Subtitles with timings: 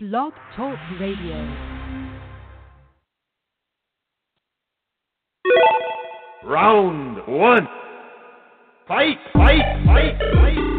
[0.00, 1.34] Blog Talk Radio.
[6.44, 7.66] Round one.
[8.86, 10.77] Fight, fight, fight, fight,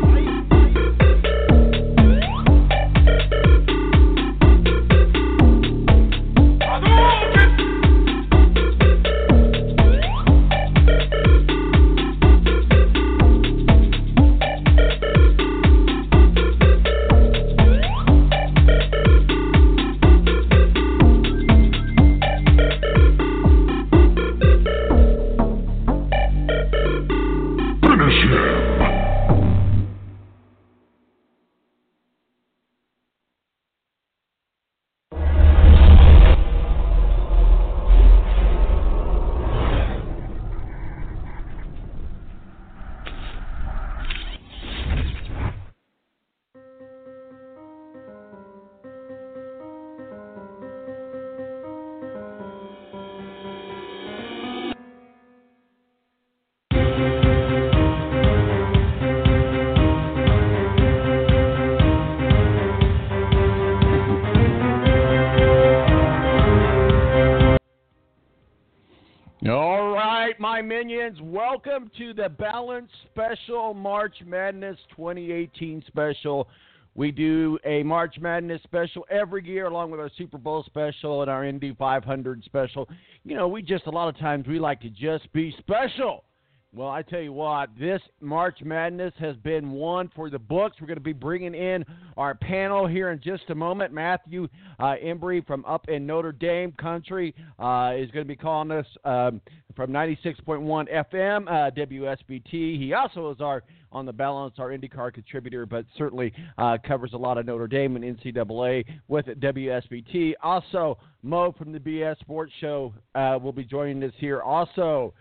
[70.60, 76.50] my minions, welcome to the Balance Special March Madness 2018 special.
[76.96, 81.32] We do a March Madness special every year, along with our Super Bowl special and
[81.32, 82.90] our Indy 500 special.
[83.24, 86.26] You know, we just a lot of times we like to just be special.
[86.72, 90.78] Well, I tell you what, this March Madness has been one for the books.
[90.80, 91.84] We're going to be bringing in
[92.16, 93.92] our panel here in just a moment.
[93.92, 98.70] Matthew uh, Embry from up in Notre Dame country uh, is going to be calling
[98.70, 99.42] us um,
[99.76, 102.80] from 96.1 FM uh, WSBT.
[102.80, 107.18] He also is our on the balance, our IndyCar contributor, but certainly uh, covers a
[107.18, 110.34] lot of Notre Dame and NCAA with WSBT.
[110.44, 114.44] Also, Mo from the BS Sports Show uh, will be joining us here.
[114.44, 115.16] Also,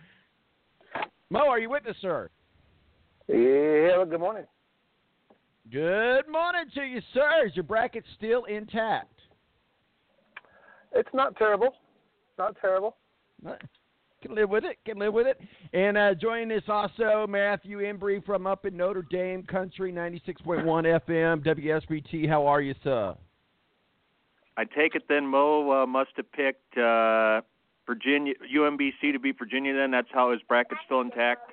[1.30, 2.30] Mo, are you with us, sir?
[3.28, 4.44] Yeah, good morning.
[5.70, 7.46] Good morning to you, sir.
[7.46, 9.12] Is your bracket still intact?
[10.94, 11.74] It's not terrible.
[12.38, 12.96] Not terrible.
[14.22, 14.78] Can live with it.
[14.86, 15.38] Can live with it.
[15.74, 21.44] And uh, joining us also Matthew Embry from up in Notre Dame country, 96.1 FM,
[21.44, 22.26] WSBT.
[22.26, 23.14] How are you, sir?
[24.56, 27.42] I take it then Mo uh, must have picked uh,
[27.88, 29.74] Virginia UMBC to beat Virginia.
[29.74, 31.52] Then that's how his bracket's still intact.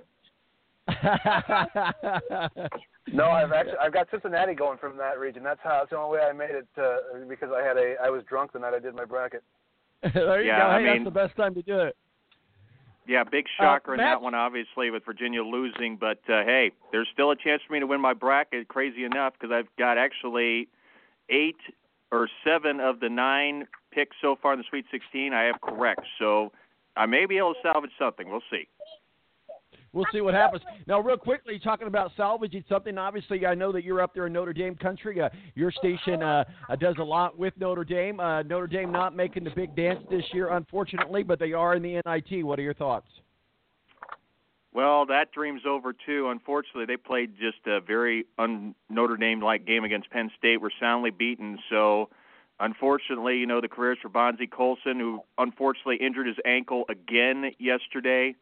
[3.14, 5.44] No, I've actually I've got Cincinnati going from that region.
[5.44, 6.98] That's how that's the only way I made it uh,
[7.30, 9.44] because I had a I was drunk the night I did my bracket.
[10.14, 10.66] there you Yeah, go.
[10.68, 11.96] I Hey, mean- that's the best time to do it.
[13.08, 15.96] Yeah, big shocker in that one, obviously, with Virginia losing.
[15.96, 18.68] But uh, hey, there's still a chance for me to win my bracket.
[18.68, 20.68] Crazy enough, because I've got actually
[21.30, 21.60] eight
[22.12, 25.34] or seven of the nine picks so far in the Sweet 16.
[25.34, 26.52] I have correct, so
[26.98, 28.30] I may be able to salvage something.
[28.30, 28.68] We'll see.
[29.94, 30.62] We'll see what happens.
[30.88, 32.98] Now, real quickly, talking about salvaging something.
[32.98, 35.22] Obviously, I know that you're up there in Notre Dame country.
[35.22, 38.20] Uh, your station uh, uh, does a lot with Notre Dame.
[38.20, 41.82] Uh, Notre Dame not making the big dance this year, unfortunately, but they are in
[41.82, 42.46] the NIT.
[42.46, 43.08] What are your thoughts?
[44.74, 46.28] Well, that dream's over too.
[46.30, 50.60] Unfortunately, they played just a very un- Notre Dame-like game against Penn State.
[50.60, 51.58] Were soundly beaten.
[51.70, 52.10] So,
[52.60, 58.36] unfortunately, you know the careers for Bonzie Colson, who unfortunately injured his ankle again yesterday.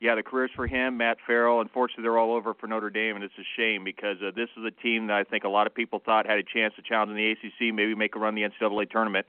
[0.00, 1.60] Yeah, the careers for him, Matt Farrell.
[1.60, 4.64] Unfortunately, they're all over for Notre Dame, and it's a shame because uh, this is
[4.64, 7.10] a team that I think a lot of people thought had a chance to challenge
[7.10, 9.26] in the ACC, maybe make a run the NCAA tournament.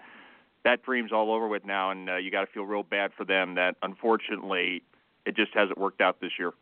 [0.63, 3.25] That dream's all over with now, and uh, you got to feel real bad for
[3.25, 4.83] them that unfortunately
[5.25, 6.53] it just hasn't worked out this year.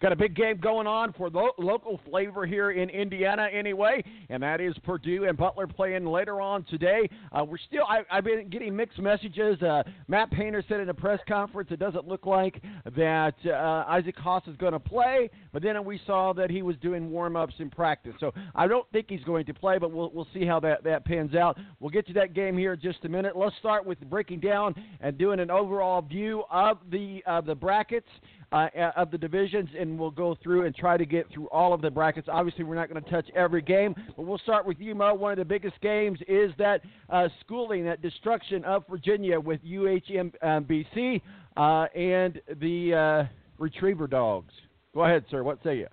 [0.00, 4.42] Got a big game going on for lo- local flavor here in Indiana, anyway, and
[4.42, 7.08] that is Purdue and Butler playing later on today.
[7.32, 9.60] Uh, we're still, I, I've been getting mixed messages.
[9.62, 12.62] Uh, Matt Painter said in a press conference it doesn't look like
[12.96, 16.76] that uh, Isaac Haas is going to play, but then we saw that he was
[16.76, 18.14] doing warm ups in practice.
[18.20, 21.04] So I don't think he's going to play, but we'll we'll see how that that
[21.04, 21.58] pans out.
[21.78, 23.36] We'll get to that game here in just a minute.
[23.36, 28.08] Let's start with breaking down and doing an overall view of the of the brackets
[28.52, 31.80] uh, of the divisions, and we'll go through and try to get through all of
[31.80, 32.28] the brackets.
[32.30, 35.14] Obviously, we're not going to touch every game, but we'll start with you, Mo.
[35.14, 41.22] One of the biggest games is that uh, schooling, that destruction of Virginia with UMBC
[41.56, 42.94] uh, and the
[43.28, 44.52] uh, Retriever Dogs.
[44.94, 45.42] Go ahead, sir.
[45.42, 45.86] What say you?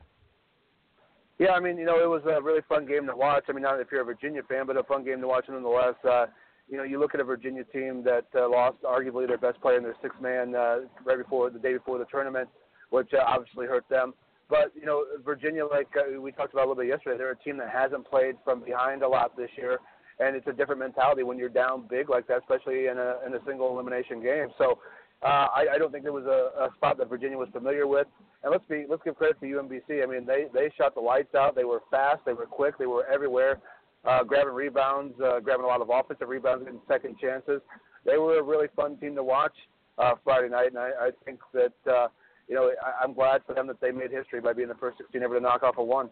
[1.40, 3.44] Yeah, I mean, you know, it was a really fun game to watch.
[3.48, 5.94] I mean, not if you're a Virginia fan, but a fun game to watch nonetheless.
[6.04, 6.26] Uh,
[6.70, 9.78] you know, you look at a Virginia team that uh, lost arguably their best player
[9.78, 12.50] in their sixth man uh, right before the day before the tournament,
[12.90, 14.14] which uh, obviously hurt them.
[14.50, 17.38] But you know, Virginia, like uh, we talked about a little bit yesterday, they're a
[17.38, 19.80] team that hasn't played from behind a lot this year,
[20.20, 23.34] and it's a different mentality when you're down big like that, especially in a in
[23.34, 24.48] a single elimination game.
[24.58, 24.80] So
[25.24, 28.08] uh, I, I don't think there was a, a spot that Virginia was familiar with.
[28.44, 30.04] And let's be let's give credit to UMBC.
[30.04, 31.56] I mean, they they shot the lights out.
[31.56, 32.22] They were fast.
[32.26, 32.78] They were quick.
[32.78, 33.60] They were everywhere,
[34.08, 37.62] uh, grabbing rebounds, uh, grabbing a lot of offensive rebounds, and second chances.
[38.06, 39.56] They were a really fun team to watch
[39.98, 42.08] uh, Friday night, and I, I think that uh,
[42.48, 44.98] you know I, I'm glad for them that they made history by being the first
[44.98, 46.10] 16 ever to knock off a one.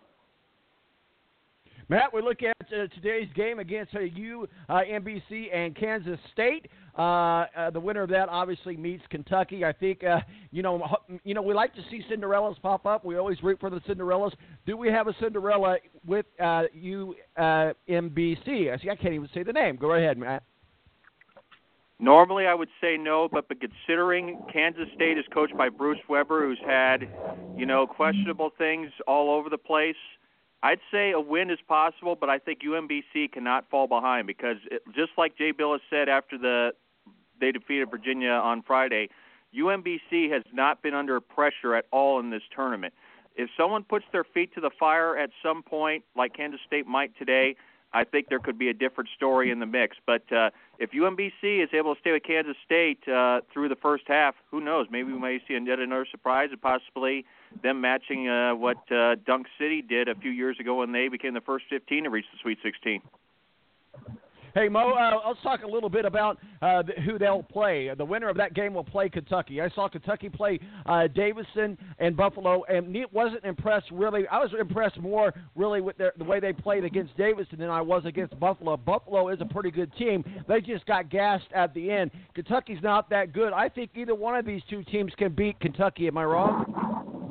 [1.88, 6.68] Matt, we look at uh, today's game against uh, UMBC and Kansas State.
[6.98, 9.64] Uh, uh, the winner of that obviously meets Kentucky.
[9.64, 10.84] I think uh, you know
[11.24, 13.06] you know we like to see Cinderellas pop up.
[13.06, 14.32] We always root for the Cinderellas.
[14.66, 15.78] Do we have a Cinderella
[16.08, 17.38] with uh, UMBC?
[17.38, 18.90] I see.
[18.90, 19.76] I can't even say the name.
[19.76, 20.42] Go ahead, Matt.
[22.00, 26.48] Normally, I would say no, but but considering Kansas State is coached by Bruce Weber,
[26.48, 27.08] who's had,
[27.56, 29.96] you know, questionable things all over the place,
[30.64, 34.82] I'd say a win is possible, but I think UMBC cannot fall behind because it,
[34.96, 36.72] just like Jay Bilas said after the
[37.40, 39.10] they defeated Virginia on Friday,
[39.56, 42.94] UMBC has not been under pressure at all in this tournament.
[43.36, 47.18] If someone puts their feet to the fire at some point, like Kansas State might
[47.18, 47.58] today,
[47.94, 49.98] I think there could be a different story in the mix.
[50.06, 50.50] But uh,
[50.80, 54.62] if UMBC is able to stay with Kansas State uh, through the first half, who
[54.62, 54.88] knows?
[54.90, 57.26] Maybe we may see yet another surprise and possibly
[57.64, 61.34] them matching uh, what uh, Dunk City did a few years ago when they became
[61.34, 63.02] the first 15 to reach the Sweet 16.
[64.56, 67.92] Hey Mo, uh, let's talk a little bit about uh, who they'll play.
[67.98, 69.62] The winner of that game will play Kentucky.
[69.62, 74.26] I saw Kentucky play uh, Davidson and Buffalo, and wasn't impressed really.
[74.30, 77.82] I was impressed more really with their, the way they played against Davidson than I
[77.82, 78.78] was against Buffalo.
[78.78, 80.24] Buffalo is a pretty good team.
[80.48, 82.12] They just got gassed at the end.
[82.34, 83.52] Kentucky's not that good.
[83.52, 86.08] I think either one of these two teams can beat Kentucky.
[86.08, 87.25] Am I wrong?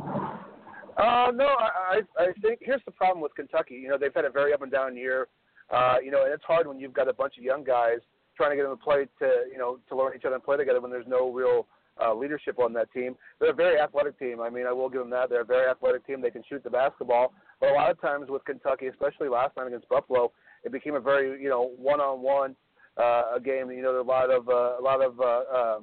[0.97, 3.75] Uh, no, I, I think here's the problem with Kentucky.
[3.75, 5.29] You know, they've had a very up and down year.
[5.73, 7.99] Uh, you know, and it's hard when you've got a bunch of young guys
[8.37, 10.57] trying to get them to play to, you know, to learn each other and play
[10.57, 11.67] together when there's no real
[12.03, 13.17] uh, leadership on that team.
[13.41, 14.41] They're a very athletic team.
[14.41, 15.31] I mean, I will give them that.
[15.31, 16.21] They're a very athletic team.
[16.21, 17.33] They can shoot the basketball.
[17.61, 20.33] But a lot of times with Kentucky, especially last night against Buffalo,
[20.65, 22.57] it became a very, you know, one-on-one
[22.97, 23.71] uh, a game.
[23.71, 25.79] You know, there a lot of uh, a lot of uh, uh,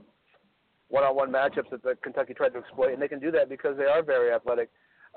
[0.89, 3.85] one-on-one matchups that the Kentucky tried to exploit, and they can do that because they
[3.85, 4.69] are very athletic.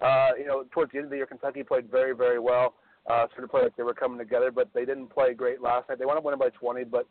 [0.03, 2.75] Uh, you know, towards the end of the year, Kentucky played very, very well
[3.09, 5.89] uh, sort of play like they were coming together, but they didn't play great last
[5.89, 5.99] night.
[5.99, 7.07] They wound up winning by 20, but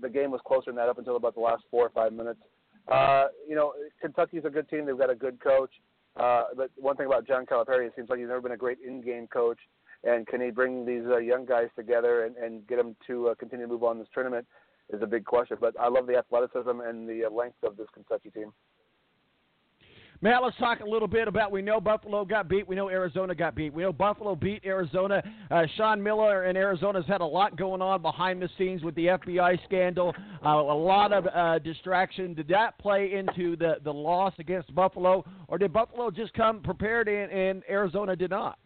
[0.00, 2.40] the game was closer than that up until about the last four or five minutes.
[2.86, 4.86] Uh, you know, Kentucky's a good team.
[4.86, 5.70] They've got a good coach.
[6.16, 8.78] Uh, but one thing about John Calipari, it seems like he's never been a great
[8.86, 9.58] in-game coach.
[10.04, 13.34] And can he bring these uh, young guys together and, and get them to uh,
[13.34, 14.46] continue to move on this tournament
[14.92, 15.56] is a big question.
[15.60, 18.52] But I love the athleticism and the uh, length of this Kentucky team.
[20.24, 21.52] Matt, let's talk a little bit about.
[21.52, 22.66] We know Buffalo got beat.
[22.66, 23.74] We know Arizona got beat.
[23.74, 25.22] We know Buffalo beat Arizona.
[25.50, 29.08] Uh, Sean Miller in Arizona's had a lot going on behind the scenes with the
[29.08, 30.14] FBI scandal.
[30.42, 32.32] Uh, a lot of uh, distraction.
[32.32, 37.06] Did that play into the the loss against Buffalo, or did Buffalo just come prepared
[37.06, 38.58] and, and Arizona did not?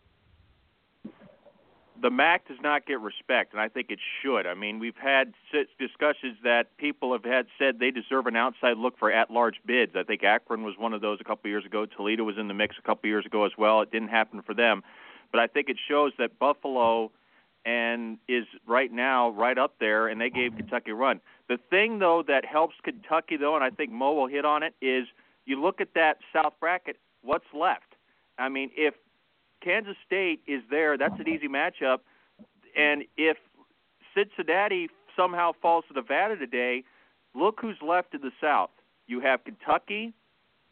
[2.00, 4.46] The MAC does not get respect, and I think it should.
[4.46, 5.34] I mean, we've had
[5.78, 9.92] discussions that people have had said they deserve an outside look for at-large bids.
[9.96, 11.86] I think Akron was one of those a couple years ago.
[11.86, 13.80] Toledo was in the mix a couple years ago as well.
[13.82, 14.82] It didn't happen for them,
[15.32, 17.10] but I think it shows that Buffalo
[17.64, 21.20] and is right now right up there, and they gave Kentucky a run.
[21.48, 24.74] The thing though that helps Kentucky though, and I think Mo will hit on it,
[24.80, 25.06] is
[25.44, 26.96] you look at that South bracket.
[27.22, 27.96] What's left?
[28.38, 28.94] I mean, if
[29.62, 30.96] Kansas State is there.
[30.96, 31.98] That's an easy matchup.
[32.76, 33.36] And if
[34.14, 36.84] Cincinnati somehow falls to Nevada today,
[37.34, 38.70] look who's left in the South.
[39.06, 40.12] You have Kentucky,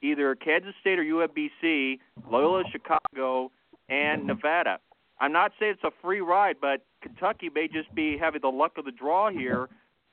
[0.02, 1.98] either Kansas State or UMBC,
[2.30, 3.50] Loyola Chicago,
[3.88, 4.78] and Nevada.
[5.18, 8.72] I'm not saying it's a free ride, but Kentucky may just be having the luck
[8.76, 9.68] of the draw here.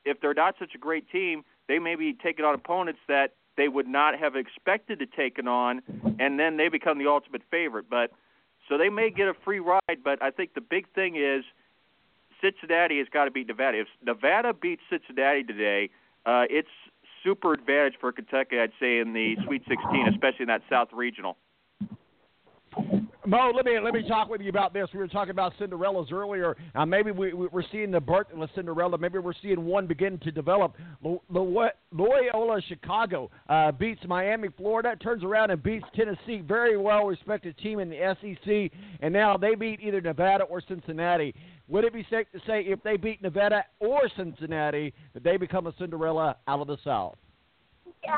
[0.05, 3.67] If they're not such a great team, they may be taking on opponents that they
[3.67, 5.81] would not have expected to take it on,
[6.19, 7.85] and then they become the ultimate favorite.
[7.89, 8.11] But
[8.69, 11.43] so they may get a free ride, but I think the big thing is
[12.41, 13.81] Cincinnati has got to beat Nevada.
[13.81, 15.89] If Nevada beats Cincinnati today,
[16.25, 16.69] uh, it's
[17.23, 21.37] super advantage for Kentucky, I'd say, in the Sweet 16, especially in that South Regional.
[23.25, 24.89] Mo, let me let me talk with you about this.
[24.93, 26.57] We were talking about Cinderellas earlier.
[26.75, 28.97] Uh, maybe we, we're seeing the birth of a Cinderella.
[28.97, 30.75] Maybe we're seeing one begin to develop.
[31.01, 34.97] Loyola Chicago uh, beats Miami, Florida.
[34.97, 39.55] Turns around and beats Tennessee, very well respected team in the SEC, and now they
[39.55, 41.33] beat either Nevada or Cincinnati.
[41.69, 45.67] Would it be safe to say if they beat Nevada or Cincinnati that they become
[45.67, 47.15] a Cinderella out of the South?
[48.03, 48.17] Yeah.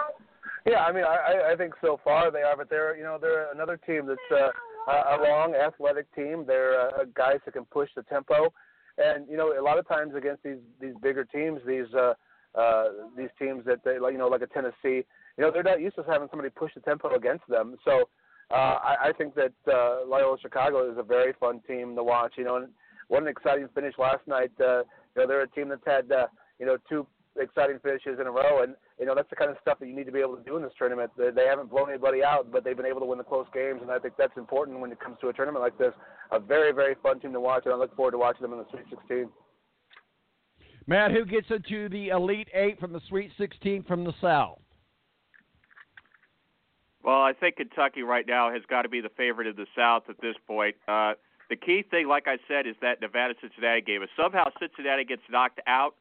[0.65, 3.51] Yeah, I mean, I, I think so far they are, but they're you know they're
[3.51, 4.47] another team that's uh,
[4.91, 6.45] a long, athletic team.
[6.45, 8.53] They're uh, guys that can push the tempo,
[8.97, 12.13] And you know, a lot of times against these these bigger teams, these uh,
[12.55, 12.85] uh,
[13.17, 15.05] these teams that they like, you know, like a Tennessee,
[15.37, 17.75] you know, they're not used to having somebody push the tempo against them.
[17.83, 18.09] So
[18.51, 22.33] uh, I, I think that uh, Loyola Chicago is a very fun team to watch.
[22.37, 22.67] You know, and
[23.07, 24.51] what an exciting finish last night.
[24.59, 24.83] Uh,
[25.15, 26.27] you know, they're a team that's had uh,
[26.59, 27.07] you know two
[27.39, 29.95] exciting finishes in a row, and you know that's the kind of stuff that you
[29.95, 31.11] need to be able to do in this tournament.
[31.17, 33.79] They, they haven't blown anybody out, but they've been able to win the close games,
[33.81, 35.93] and I think that's important when it comes to a tournament like this.
[36.31, 38.59] A very very fun team to watch, and I look forward to watching them in
[38.59, 39.29] the Sweet 16.
[40.87, 44.59] Matt, who gets into the Elite Eight from the Sweet 16 from the South?
[47.03, 50.03] Well, I think Kentucky right now has got to be the favorite of the South
[50.09, 50.75] at this point.
[50.87, 51.13] Uh,
[51.49, 54.01] the key thing, like I said, is that Nevada Cincinnati game.
[54.01, 55.95] If somehow Cincinnati gets knocked out,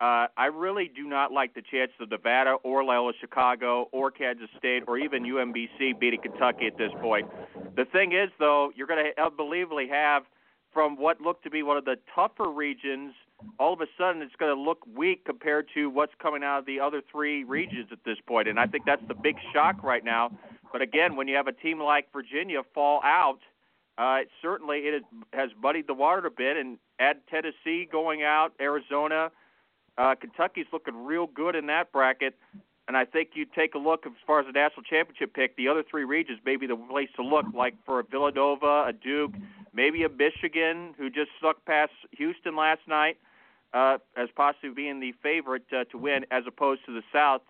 [0.00, 4.48] uh, I really do not like the chances of Nevada or Loyola Chicago or Kansas
[4.58, 7.28] State or even UMBC beating Kentucky at this point.
[7.76, 10.24] The thing is, though, you're going to unbelievably have
[10.72, 13.14] from what looked to be one of the tougher regions.
[13.60, 16.66] All of a sudden, it's going to look weak compared to what's coming out of
[16.66, 18.48] the other three regions at this point.
[18.48, 20.36] and I think that's the big shock right now.
[20.72, 23.38] But again, when you have a team like Virginia fall out,
[23.96, 29.30] uh, certainly it has muddied the water a bit, and add Tennessee going out, Arizona
[29.96, 32.34] uh, Kentucky's looking real good in that bracket,
[32.86, 35.56] and I think you take a look as far as the national championship pick.
[35.56, 38.92] The other three regions may be the place to look, like for a Villanova, a
[38.92, 39.32] Duke,
[39.72, 43.16] maybe a Michigan, who just sucked past Houston last night,
[43.72, 47.42] uh, as possibly being the favorite uh, to win, as opposed to the South.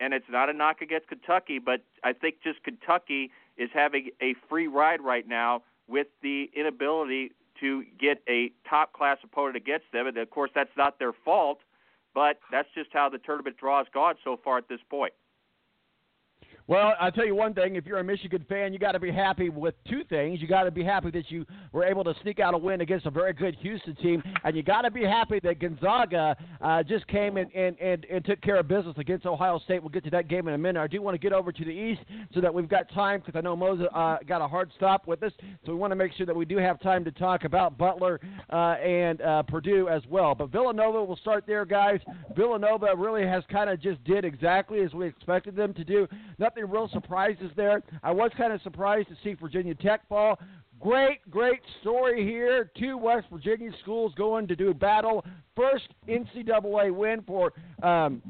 [0.00, 4.34] And it's not a knock against Kentucky, but I think just Kentucky is having a
[4.48, 10.08] free ride right now with the inability to get a top class opponent against them.
[10.08, 11.60] And of course, that's not their fault.
[12.14, 15.12] But that's just how the tournament draw has gone so far at this point.
[16.66, 17.76] Well, I'll tell you one thing.
[17.76, 20.40] If you're a Michigan fan, you got to be happy with two things.
[20.40, 23.04] You got to be happy that you were able to sneak out a win against
[23.04, 27.06] a very good Houston team, and you got to be happy that Gonzaga uh, just
[27.08, 29.82] came and, and, and, and took care of business against Ohio State.
[29.82, 30.80] We'll get to that game in a minute.
[30.80, 32.00] I do want to get over to the East
[32.32, 35.22] so that we've got time because I know Moses uh, got a hard stop with
[35.22, 35.32] us,
[35.66, 38.20] so we want to make sure that we do have time to talk about Butler
[38.48, 40.34] uh, and uh, Purdue as well.
[40.34, 42.00] But Villanova, we'll start there, guys.
[42.34, 46.08] Villanova really has kind of just did exactly as we expected them to do.
[46.38, 47.82] Nothing nothing real surprises there.
[48.02, 50.38] I was kind of surprised to see Virginia Tech fall.
[50.80, 52.70] Great, great story here.
[52.78, 55.24] Two West Virginia schools going to do battle.
[55.56, 58.22] First NCAA win for um,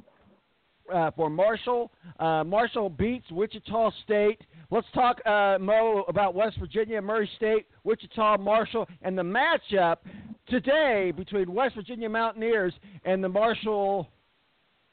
[0.93, 1.91] uh, for Marshall.
[2.21, 4.41] Uh, Marshall beats Wichita State.
[4.71, 9.97] Let's talk, uh, Mo, about West Virginia, Murray State, Wichita, Marshall, and the matchup
[10.49, 14.09] today between West Virginia Mountaineers and the Marshall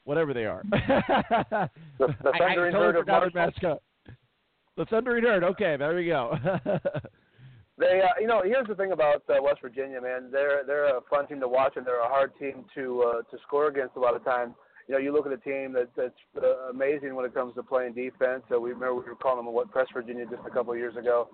[0.03, 0.63] whatever they are.
[0.71, 3.81] the, the Thundering I, I Herd of mascot.
[4.77, 5.43] The Thundering Herd.
[5.43, 6.37] Okay, there we go.
[7.77, 10.29] they, uh, you know, here's the thing about uh, West Virginia, man.
[10.31, 13.37] They're they're a fun team to watch, and they're a hard team to uh, to
[13.45, 14.53] score against a lot of times.
[14.87, 17.63] You know, you look at a team that, that's uh, amazing when it comes to
[17.63, 18.43] playing defense.
[18.49, 20.97] So we remember we were calling them what West Virginia just a couple of years
[20.97, 21.29] ago.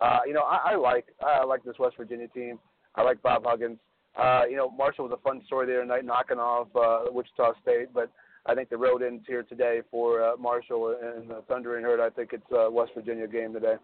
[0.00, 2.58] Uh, you know, I, I like I like this West Virginia team.
[2.94, 3.78] I like Bob Huggins.
[4.16, 7.88] Uh, you know, Marshall was a fun story there tonight, knocking off uh, Wichita State.
[7.94, 8.10] But
[8.46, 12.00] I think the road ends here today for uh, Marshall and the Thundering Herd.
[12.00, 13.76] I think it's a West Virginia game today.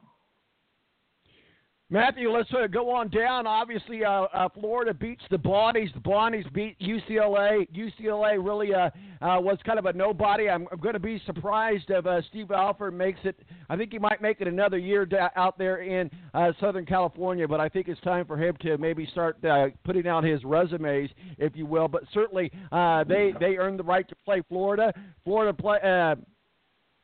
[1.91, 3.47] Matthew, let's uh, go on down.
[3.47, 5.91] Obviously, uh, uh, Florida beats the Bonnies.
[5.95, 7.67] The Bonnies beat UCLA.
[7.73, 8.91] UCLA really uh,
[9.23, 10.51] uh, was kind of a nobody.
[10.51, 13.41] I'm, I'm going to be surprised if uh, Steve Alford makes it.
[13.71, 17.49] I think he might make it another year da- out there in uh, Southern California,
[17.49, 21.09] but I think it's time for him to maybe start uh, putting out his resumes,
[21.39, 21.89] if you will.
[21.89, 24.93] But certainly, uh, they they earned the right to play Florida.
[25.25, 25.79] Florida play.
[25.83, 26.17] Uh,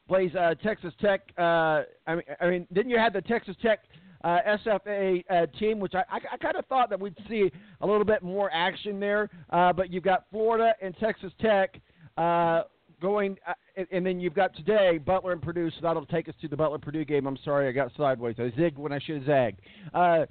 [0.07, 1.23] Plays uh, Texas Tech.
[1.38, 3.81] Uh, I mean, I mean, then you had the Texas Tech
[4.25, 7.52] uh, SFA uh, team, which I, I, I kind of thought that we'd see
[7.83, 9.28] a little bit more action there.
[9.50, 11.81] Uh, but you've got Florida and Texas Tech
[12.16, 12.62] uh,
[13.00, 15.71] going, uh, and, and then you've got today Butler and Purdue.
[15.71, 17.26] So that'll take us to the Butler Purdue game.
[17.26, 18.37] I'm sorry, I got sideways.
[18.38, 19.61] I zigged when I should have zagged.
[19.93, 20.25] Uh,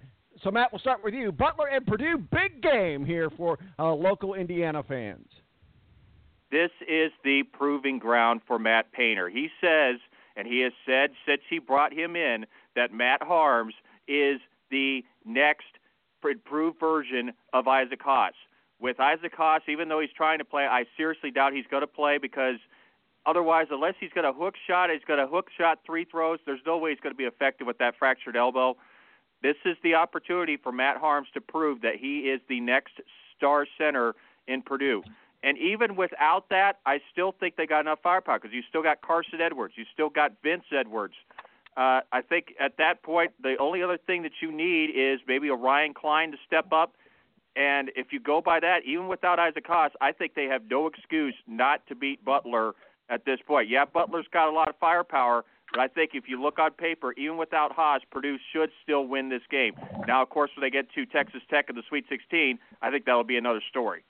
[0.43, 1.31] so Matt, we'll start with you.
[1.31, 5.27] Butler and Purdue, big game here for local Indiana fans.
[6.51, 9.29] This is the proving ground for Matt Painter.
[9.29, 9.99] He says,
[10.35, 12.45] and he has said since he brought him in,
[12.75, 13.73] that Matt Haarms
[14.07, 14.39] is
[14.69, 15.65] the next
[16.23, 18.33] improved version of Isaac Haas.
[18.79, 21.87] With Isaac Haas, even though he's trying to play, I seriously doubt he's going to
[21.87, 22.57] play because
[23.25, 26.61] otherwise, unless he's got a hook shot, he's got a hook shot three throws, there's
[26.65, 28.75] no way he's going to be effective with that fractured elbow.
[29.41, 32.93] This is the opportunity for Matt Haarms to prove that he is the next
[33.35, 34.15] star center
[34.47, 35.03] in Purdue.
[35.43, 39.01] And even without that, I still think they got enough firepower because you still got
[39.01, 41.15] Carson Edwards, you still got Vince Edwards,
[41.75, 45.47] uh, I think at that point, the only other thing that you need is maybe
[45.49, 46.93] a Ryan Cline to step up.
[47.55, 50.87] And if you go by that, even without Isaac Haas, I think they have no
[50.87, 52.73] excuse not to beat Butler
[53.09, 53.69] at this point.
[53.69, 57.13] Yeah, Butler's got a lot of firepower, but I think if you look on paper,
[57.13, 59.73] even without Haas, Purdue should still win this game.
[60.07, 63.05] Now, of course, when they get to Texas Tech in the Sweet 16, I think
[63.05, 64.03] that'll be another story.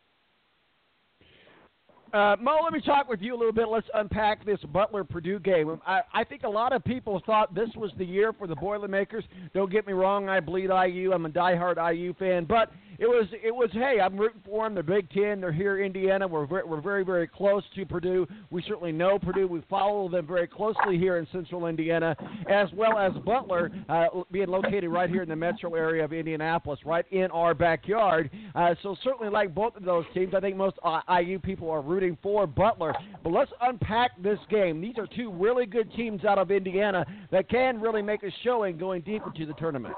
[2.14, 3.68] Uh, Mo, let me talk with you a little bit.
[3.68, 5.82] Let's unpack this Butler Purdue game.
[5.84, 9.24] I, I think a lot of people thought this was the year for the Boilermakers.
[9.56, 11.12] Don't get me wrong, I bleed IU.
[11.12, 14.76] I'm a diehard IU fan, but it was it was hey, I'm rooting for them.
[14.76, 15.42] They're Big Ten.
[15.42, 16.28] They're here in Indiana.
[16.28, 18.28] We're very, we're very very close to Purdue.
[18.52, 19.48] We certainly know Purdue.
[19.48, 22.16] We follow them very closely here in Central Indiana,
[22.48, 26.80] as well as Butler uh, being located right here in the metro area of Indianapolis,
[26.86, 28.30] right in our backyard.
[28.54, 30.34] Uh, so certainly like both of those teams.
[30.36, 32.94] I think most uh, IU people are rooting for Butler.
[33.24, 34.82] But let's unpack this game.
[34.82, 38.78] These are two really good teams out of Indiana that can really make a showing
[38.78, 39.96] going deeper to the tournament.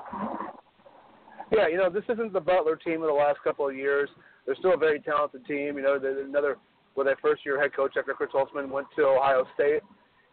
[1.51, 4.09] Yeah, you know, this isn't the Butler team of the last couple of years.
[4.45, 5.77] They're still a very talented team.
[5.77, 6.57] You know, they're another
[6.95, 9.81] with their first year head coach after Chris Holtmann went to Ohio State.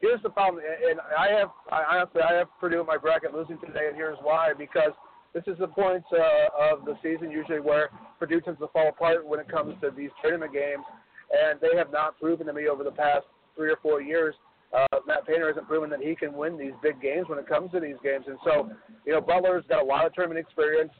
[0.00, 3.58] Here's the problem, and I have, I honestly, I have Purdue in my bracket losing
[3.60, 4.52] today, and here's why.
[4.56, 4.90] Because
[5.32, 7.88] this is the point uh, of the season usually where
[8.18, 10.84] Purdue tends to fall apart when it comes to these tournament games,
[11.32, 14.34] and they have not proven to me over the past three or four years
[14.72, 17.70] uh, Matt Painter hasn't proven that he can win these big games when it comes
[17.72, 18.24] to these games.
[18.26, 18.70] And so,
[19.04, 20.92] you know, Butler's got a lot of tournament experience.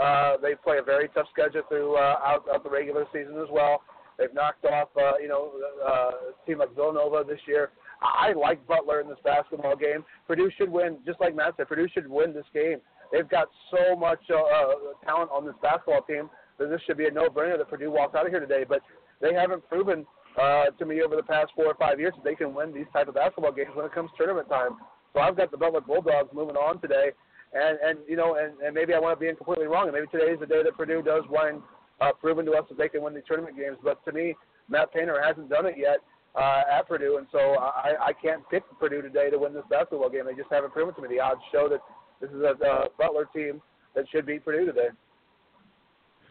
[0.00, 3.82] Uh, they play a very tough schedule throughout uh, out the regular season as well.
[4.18, 5.52] They've knocked off, uh, you know,
[5.86, 6.10] uh,
[6.46, 7.70] team like Villanova this year.
[8.02, 10.04] I like Butler in this basketball game.
[10.26, 11.68] Purdue should win, just like Matt said.
[11.68, 12.78] Purdue should win this game.
[13.12, 17.06] They've got so much uh, uh, talent on this basketball team that this should be
[17.06, 18.64] a no-brainer that Purdue walks out of here today.
[18.68, 18.80] But
[19.20, 20.06] they haven't proven
[20.40, 22.86] uh, to me over the past four or five years that they can win these
[22.92, 24.76] type of basketball games when it comes tournament time.
[25.12, 27.10] So I've got the Butler Bulldogs moving on today,
[27.52, 30.06] and and you know, and, and maybe I want to be completely wrong, and maybe
[30.06, 31.62] today is the day that Purdue does win,
[32.00, 33.78] uh, proven to us that they can win these tournament games.
[33.82, 34.34] But to me,
[34.68, 35.98] Matt Painter hasn't done it yet
[36.36, 40.10] uh, at Purdue, and so I, I can't pick Purdue today to win this basketball
[40.10, 40.26] game.
[40.26, 41.08] They just haven't proven to me.
[41.08, 41.80] The odds show that
[42.20, 43.62] this is a uh, Butler team
[43.94, 44.88] that should beat Purdue today.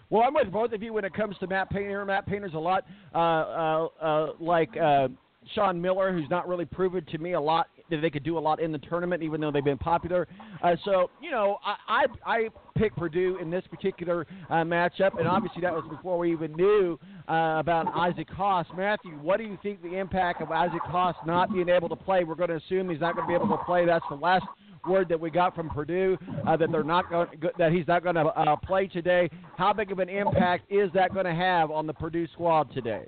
[0.10, 2.06] Well, I'm with both of you when it comes to Matt Painter.
[2.06, 5.10] Matt Painter's a lot uh, uh, uh, like uh,
[5.54, 8.40] Sean Miller, who's not really proven to me a lot that they could do a
[8.40, 10.28] lot in the tournament, even though they've been popular.
[10.62, 15.28] Uh, so, you know, I I, I picked Purdue in this particular uh, matchup, and
[15.28, 18.66] obviously that was before we even knew uh, about Isaac Haas.
[18.76, 22.24] Matthew, what do you think the impact of Isaac Haas not being able to play?
[22.24, 23.86] We're going to assume he's not going to be able to play.
[23.86, 24.46] That's the last
[24.86, 28.16] word that we got from Purdue uh, that they're not going that he's not going
[28.16, 29.30] to uh, play today.
[29.58, 33.06] How big of an impact is that going to have on the Purdue squad today?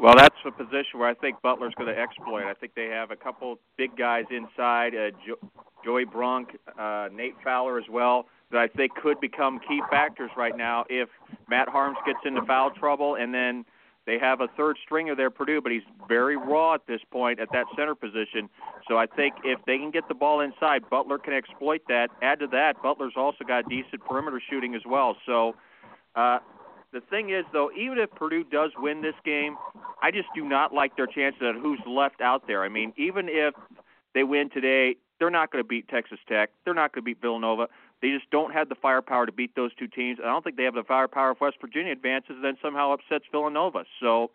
[0.00, 2.44] Well, that's a position where I think Butler's going to exploit.
[2.44, 5.48] I think they have a couple big guys inside, uh, jo-
[5.84, 10.56] Joey Brunk, uh, Nate Fowler as well, that I think could become key factors right
[10.56, 11.08] now if
[11.48, 13.64] Matt Haarms gets into foul trouble and then
[14.06, 17.48] they have a third stringer there, Purdue, but he's very raw at this point at
[17.52, 18.50] that center position.
[18.86, 22.08] So I think if they can get the ball inside, Butler can exploit that.
[22.22, 25.16] Add to that, Butler's also got decent perimeter shooting as well.
[25.24, 25.54] So
[26.14, 26.40] uh,
[26.92, 29.56] the thing is, though, even if Purdue does win this game,
[30.02, 32.62] I just do not like their chances at who's left out there.
[32.62, 33.54] I mean, even if
[34.14, 36.50] they win today, they're not going to beat Texas Tech.
[36.64, 37.68] They're not going to beat Villanova.
[38.04, 40.18] They just don't have the firepower to beat those two teams.
[40.22, 43.24] I don't think they have the firepower if West Virginia advances and then somehow upsets
[43.32, 43.86] Villanova.
[43.98, 44.30] So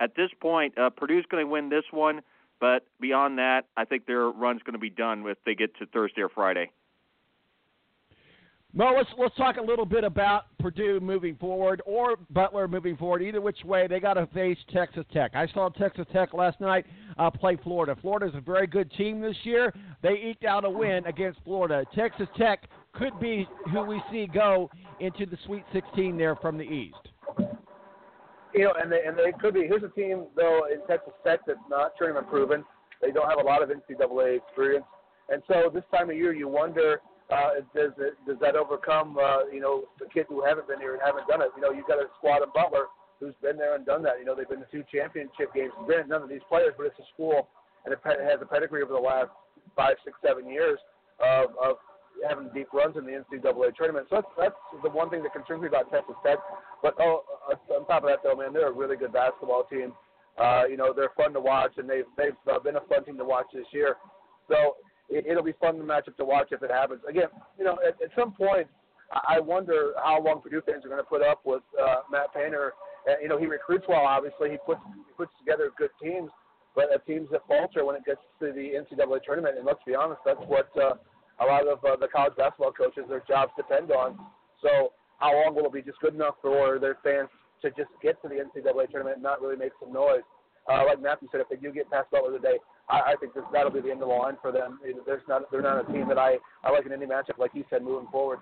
[0.00, 2.22] at this point, uh, Purdue's going to win this one,
[2.60, 5.84] but beyond that, I think their run's going to be done if they get to
[5.84, 6.70] Thursday or Friday.
[8.72, 13.20] Well, let's let's talk a little bit about Purdue moving forward or Butler moving forward.
[13.20, 15.32] Either which way, they got to face Texas Tech.
[15.34, 16.86] I saw Texas Tech last night
[17.18, 17.96] uh, play Florida.
[18.00, 19.74] Florida's a very good team this year.
[20.02, 21.84] They eked out a win against Florida.
[21.96, 26.64] Texas Tech could be who we see go into the Sweet 16 there from the
[26.64, 26.96] East.
[28.52, 29.62] You know, and they and they could be.
[29.66, 32.64] Here's a team though in Texas Tech that's not tournament proven.
[33.00, 34.84] They don't have a lot of NCAA experience,
[35.28, 37.00] and so this time of year you wonder
[37.30, 40.94] uh, does it, does that overcome uh, you know the kids who haven't been here
[40.94, 41.50] and haven't done it?
[41.54, 42.86] You know, you've got a squad in Butler
[43.20, 44.18] who's been there and done that.
[44.18, 45.70] You know, they've been to two championship games.
[45.86, 47.46] Granted, none of these players, but it's a school
[47.84, 49.30] and it has a pedigree over the last
[49.76, 50.78] five, six, seven years
[51.20, 51.76] of, of
[52.28, 54.06] having deep runs in the NCAA tournament.
[54.10, 56.38] So that's that's the one thing that concerns me about Texas Tech.
[56.82, 59.92] But oh, uh, on top of that, though, man, they're a really good basketball team.
[60.38, 63.16] Uh, you know, they're fun to watch, and they've they've uh, been a fun team
[63.18, 63.96] to watch this year.
[64.48, 64.76] So
[65.08, 67.00] it, it'll be fun to matchup to watch if it happens.
[67.08, 68.66] Again, you know, at, at some point,
[69.12, 72.72] I wonder how long Purdue fans are going to put up with uh, Matt Painter.
[73.08, 74.06] Uh, you know, he recruits well.
[74.06, 76.30] Obviously, he puts he puts together good teams,
[76.74, 79.56] but uh, teams that falter when it gets to the NCAA tournament.
[79.56, 80.94] And let's be honest, that's what uh,
[81.40, 84.18] a lot of uh, the college basketball coaches their jobs depend on.
[84.62, 87.28] So how long will it be just good enough for their fans
[87.62, 90.24] to just get to the NCAA tournament and not really make some noise?
[90.68, 93.42] Uh, like Matthew said, if they do get past Butler today, I, I think this,
[93.52, 94.78] that'll be the end of the line for them.
[95.06, 97.64] There's not, they're not a team that I, I like in any matchup, like you
[97.70, 98.38] said, moving forward.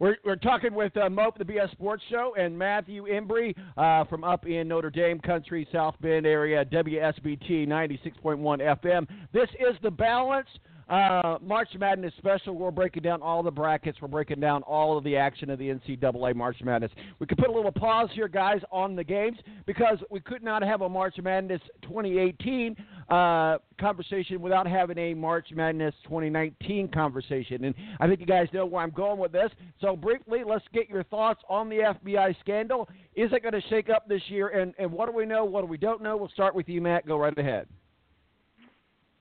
[0.00, 4.22] We're, we're talking with uh, Mope, the BS Sports Show, and Matthew Embry uh, from
[4.22, 8.38] up in Notre Dame country, South Bend area, WSBT 96.1
[8.80, 9.08] FM.
[9.32, 10.48] This is The Balance.
[10.88, 12.54] Uh, March Madness special.
[12.54, 13.98] We're breaking down all the brackets.
[14.00, 16.90] We're breaking down all of the action of the NCAA March Madness.
[17.18, 20.62] We could put a little pause here, guys, on the games because we could not
[20.62, 22.74] have a March Madness 2018
[23.10, 27.64] uh, conversation without having a March Madness 2019 conversation.
[27.64, 29.50] And I think you guys know where I'm going with this.
[29.82, 32.88] So, briefly, let's get your thoughts on the FBI scandal.
[33.14, 34.48] Is it going to shake up this year?
[34.48, 35.44] And, and what do we know?
[35.44, 36.16] What do we don't know?
[36.16, 37.06] We'll start with you, Matt.
[37.06, 37.68] Go right ahead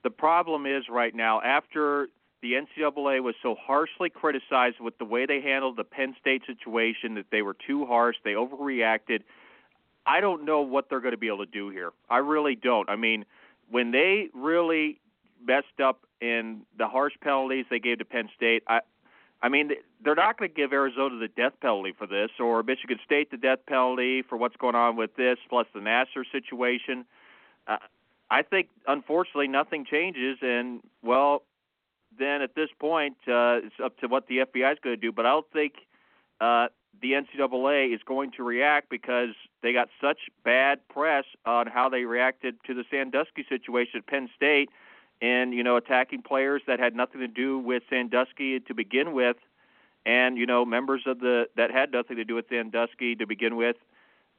[0.08, 2.08] the problem is right now after
[2.42, 7.16] the NCAA was so harshly criticized with the way they handled the Penn State situation
[7.16, 9.24] that they were too harsh, they overreacted.
[10.06, 11.92] I don't know what they're going to be able to do here.
[12.10, 12.90] I really don't.
[12.90, 13.26] I mean,
[13.70, 15.02] when they really
[15.46, 18.80] messed up in the harsh penalties they gave to Penn State, I
[19.42, 22.98] I mean, they're not going to give Arizona the death penalty for this, or Michigan
[23.04, 27.06] State the death penalty for what's going on with this, plus the Nassar situation.
[27.68, 27.76] Uh,
[28.30, 31.44] I think unfortunately nothing changes, and well,
[32.18, 35.12] then at this point uh, it's up to what the FBI is going to do.
[35.12, 35.74] But I don't think
[36.42, 36.68] uh,
[37.02, 39.30] the NCAA is going to react because
[39.64, 44.30] they got such bad press on how they reacted to the Sandusky situation at Penn
[44.36, 44.70] State,
[45.22, 49.38] and you know attacking players that had nothing to do with Sandusky to begin with,
[50.06, 53.56] and you know members of the that had nothing to do with Sandusky to begin
[53.56, 53.78] with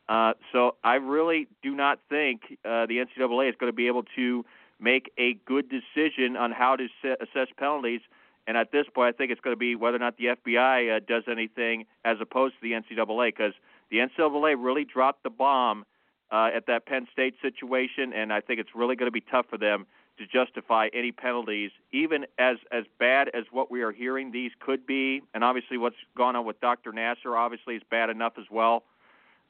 [0.08, 4.04] uh, so I really do not think uh, the NCAA is going to be able
[4.16, 4.44] to
[4.80, 6.88] make a good decision on how to
[7.20, 8.00] assess penalties.
[8.46, 10.96] And at this point, I think it's going to be whether or not the FBI
[10.96, 13.52] uh, does anything as opposed to the NCAA, because
[13.90, 15.84] the NCAA really dropped the bomb
[16.30, 19.46] uh, at that Penn State situation, and I think it's really going to be tough
[19.50, 19.86] for them
[20.18, 24.86] to justify any penalties, even as as bad as what we are hearing these could
[24.86, 25.22] be.
[25.32, 26.92] And obviously, what's gone on with Dr.
[26.92, 28.82] Nassar obviously is bad enough as well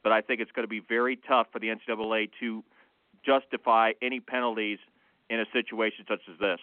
[0.03, 2.63] but I think it's going to be very tough for the NCAA to
[3.25, 4.79] justify any penalties
[5.29, 6.59] in a situation such as this.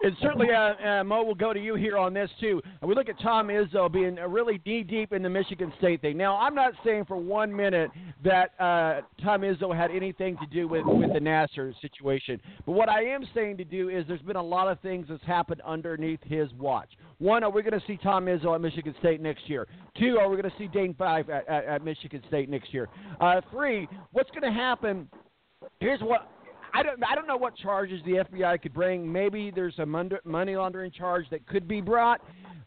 [0.00, 2.62] And certainly, uh, uh, Mo, will go to you here on this too.
[2.82, 6.16] We look at Tom Izzo being really knee deep in the Michigan State thing.
[6.16, 7.90] Now, I'm not saying for one minute
[8.22, 12.88] that uh, Tom Izzo had anything to do with with the Nassar situation, but what
[12.88, 16.20] I am saying to do is there's been a lot of things that's happened underneath
[16.22, 16.90] his watch.
[17.18, 19.66] One, are we going to see Tom Izzo at Michigan State next year?
[19.98, 22.88] Two, are we going to see Dane Fife at, at, at Michigan State next year?
[23.20, 25.08] Uh, three, what's going to happen?
[25.80, 26.30] Here's what
[26.74, 29.10] I don't I don't know what charges the FBI could bring.
[29.10, 32.20] Maybe there's a money laundering charge that could be brought.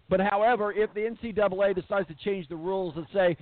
[0.09, 3.37] But however, if the NCAA decides to change the rules and say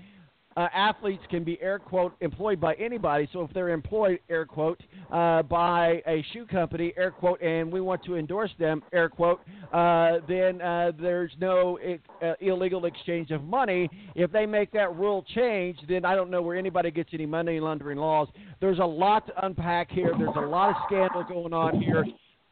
[0.59, 3.29] uh, athletes can be air quote employed by anybody.
[3.31, 7.79] So if they're employed air quote uh, by a shoe company air quote, and we
[7.79, 9.39] want to endorse them air quote,
[9.71, 11.79] uh, then uh, there's no
[12.21, 13.89] uh, illegal exchange of money.
[14.15, 17.61] If they make that rule change, then I don't know where anybody gets any money
[17.61, 18.27] laundering laws.
[18.59, 20.11] There's a lot to unpack here.
[20.17, 22.03] There's a lot of scandal going on here.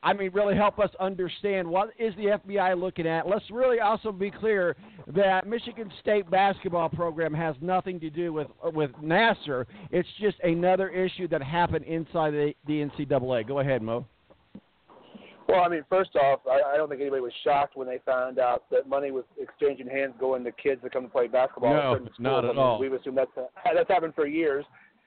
[0.03, 3.27] I mean, really help us understand what is the FBI looking at.
[3.27, 4.77] Let's really also be clear
[5.15, 9.65] that Michigan State basketball program has nothing to do with with Nassar.
[9.91, 13.47] It's just another issue that happened inside the, the NCAA.
[13.47, 14.05] Go ahead, Mo.
[15.47, 18.37] Well, I mean, first off, I, I don't think anybody was shocked when they found
[18.37, 21.73] out that money was exchanging hands going to kids that come to play basketball.
[21.73, 22.79] No, not at all.
[22.79, 23.31] We've assumed that's
[23.73, 24.65] that's happened for years,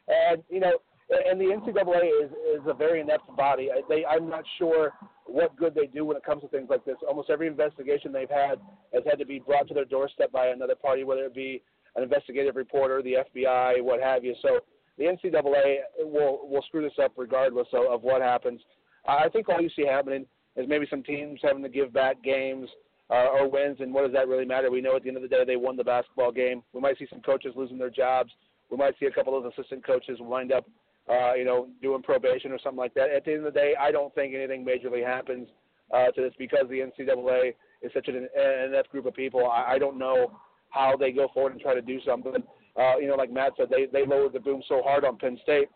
[0.08, 0.78] and you know,
[1.11, 3.68] and the NCAA is is a very inept body.
[3.88, 4.92] They, I'm not sure
[5.27, 6.96] what good they do when it comes to things like this.
[7.07, 8.61] Almost every investigation they've had
[8.92, 11.62] has had to be brought to their doorstep by another party, whether it be
[11.96, 14.35] an investigative reporter, the FBI, what have you.
[14.42, 14.61] So
[14.99, 18.61] the NCAA will will screw this up regardless of, of what happens.
[19.09, 22.68] I think all you see happening is maybe some teams having to give back games
[23.09, 24.70] uh, or wins, and what does that really matter?
[24.70, 26.62] We know at the end of the day they won the basketball game.
[26.73, 28.31] We might see some coaches losing their jobs.
[28.70, 30.64] We might see a couple of assistant coaches wind up
[31.11, 33.11] uh, you know, doing probation or something like that.
[33.11, 35.49] At the end of the day, I don't think anything majorly happens
[35.92, 39.46] uh, to this because the NCAA is such an, an group of people.
[39.46, 40.38] I, I don't know
[40.70, 42.35] how they go forward and try to do something.
[42.79, 45.38] Uh, you know, like Matt said, they they lowered the boom so hard on Penn
[45.42, 45.68] State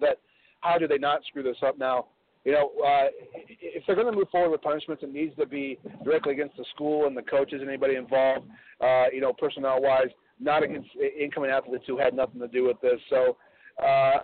[0.00, 0.18] that
[0.60, 2.06] how do they not screw this up now?
[2.44, 3.06] You know, uh,
[3.48, 6.64] if they're going to move forward with punishments, it needs to be directly against the
[6.74, 8.46] school and the coaches and anybody involved.
[8.80, 10.08] Uh, you know, personnel wise,
[10.40, 10.88] not against
[11.20, 13.00] incoming athletes who had nothing to do with this.
[13.10, 13.36] So
[13.80, 14.18] uh,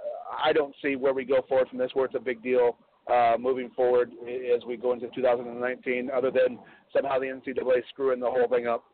[0.44, 2.76] I don't see where we go forward from this, where it's a big deal
[3.12, 4.12] uh, moving forward
[4.54, 6.58] as we go into 2019, other than
[6.94, 8.84] somehow the NCAA screwing the whole thing up.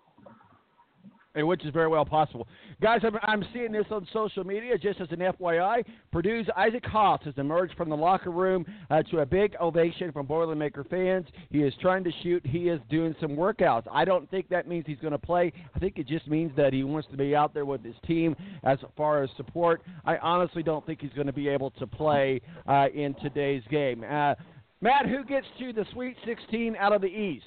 [1.35, 2.47] And which is very well possible.
[2.81, 5.85] Guys, I'm, I'm seeing this on social media just as an FYI.
[6.13, 10.27] Purdue's Isaac Haas has emerged from the locker room uh, to a big ovation from
[10.27, 11.27] Boilermaker fans.
[11.51, 12.45] He is trying to shoot.
[12.47, 13.85] He is doing some workouts.
[13.91, 15.53] I don't think that means he's going to play.
[15.75, 18.37] I think it just means that he wants to be out there with his team
[18.63, 19.83] as far as support.
[20.05, 24.05] I honestly don't think he's going to be able to play uh, in today's game.
[24.09, 24.35] Uh,
[24.81, 27.45] Matt, who gets to the Sweet 16 out of the East?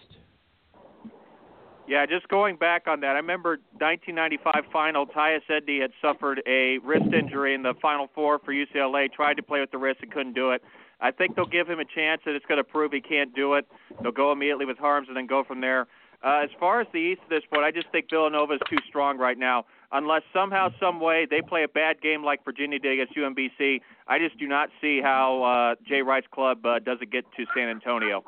[1.87, 5.07] Yeah, just going back on that, I remember 1995 final.
[5.07, 9.11] Tyus Edney had suffered a wrist injury in the Final Four for UCLA.
[9.11, 10.61] Tried to play with the wrist and couldn't do it.
[10.99, 13.53] I think they'll give him a chance, and it's going to prove he can't do
[13.53, 13.65] it.
[14.01, 15.87] They'll go immediately with Haarms and then go from there.
[16.25, 18.79] Uh, as far as the East at this point, I just think Villanova is too
[18.89, 19.65] strong right now.
[19.91, 24.19] Unless somehow, some way, they play a bad game like Virginia did against UMBC, I
[24.19, 28.23] just do not see how uh, Jay Wright's club uh, doesn't get to San Antonio.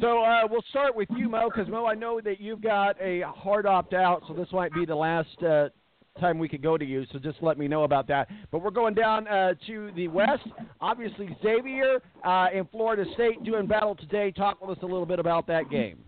[0.00, 3.22] So uh, we'll start with you, Mo, because Mo, I know that you've got a
[3.22, 5.68] hard opt out, so this might be the last uh,
[6.20, 7.06] time we could go to you.
[7.12, 8.28] So just let me know about that.
[8.50, 10.42] But we're going down uh, to the west.
[10.82, 14.32] Obviously, Xavier uh, and Florida State doing battle today.
[14.32, 15.98] Talk with us a little bit about that game.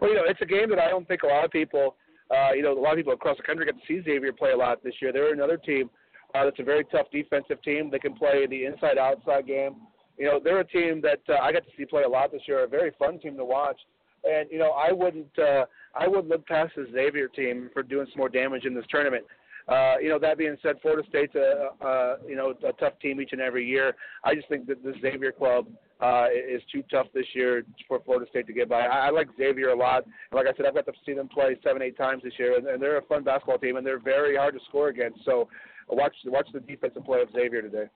[0.00, 1.94] Well, you know, it's a game that I don't think a lot of people,
[2.30, 4.50] uh, you know, a lot of people across the country get to see Xavier play
[4.50, 5.12] a lot this year.
[5.12, 5.90] They're another team
[6.34, 7.88] uh, that's a very tough defensive team.
[7.90, 9.76] They can play the inside-outside game
[10.18, 12.42] you know, they're a team that uh, I got to see play a lot this
[12.46, 12.64] year.
[12.64, 13.78] A very fun team to watch.
[14.24, 18.06] And you know, I wouldn't, uh, I would look past the Xavier team for doing
[18.10, 19.24] some more damage in this tournament.
[19.68, 23.20] Uh, you know, that being said, Florida State's a, a you know a tough team
[23.20, 23.94] each and every year.
[24.24, 25.66] I just think that the Xavier club
[26.00, 28.82] uh, is too tough this year for Florida State to get by.
[28.82, 30.04] I, I like Xavier a lot.
[30.32, 32.66] Like I said, I've got to see them play seven, eight times this year, and,
[32.66, 35.24] and they're a fun basketball team, and they're very hard to score against.
[35.24, 35.48] So
[35.88, 37.86] watch watch the defensive play of Xavier today.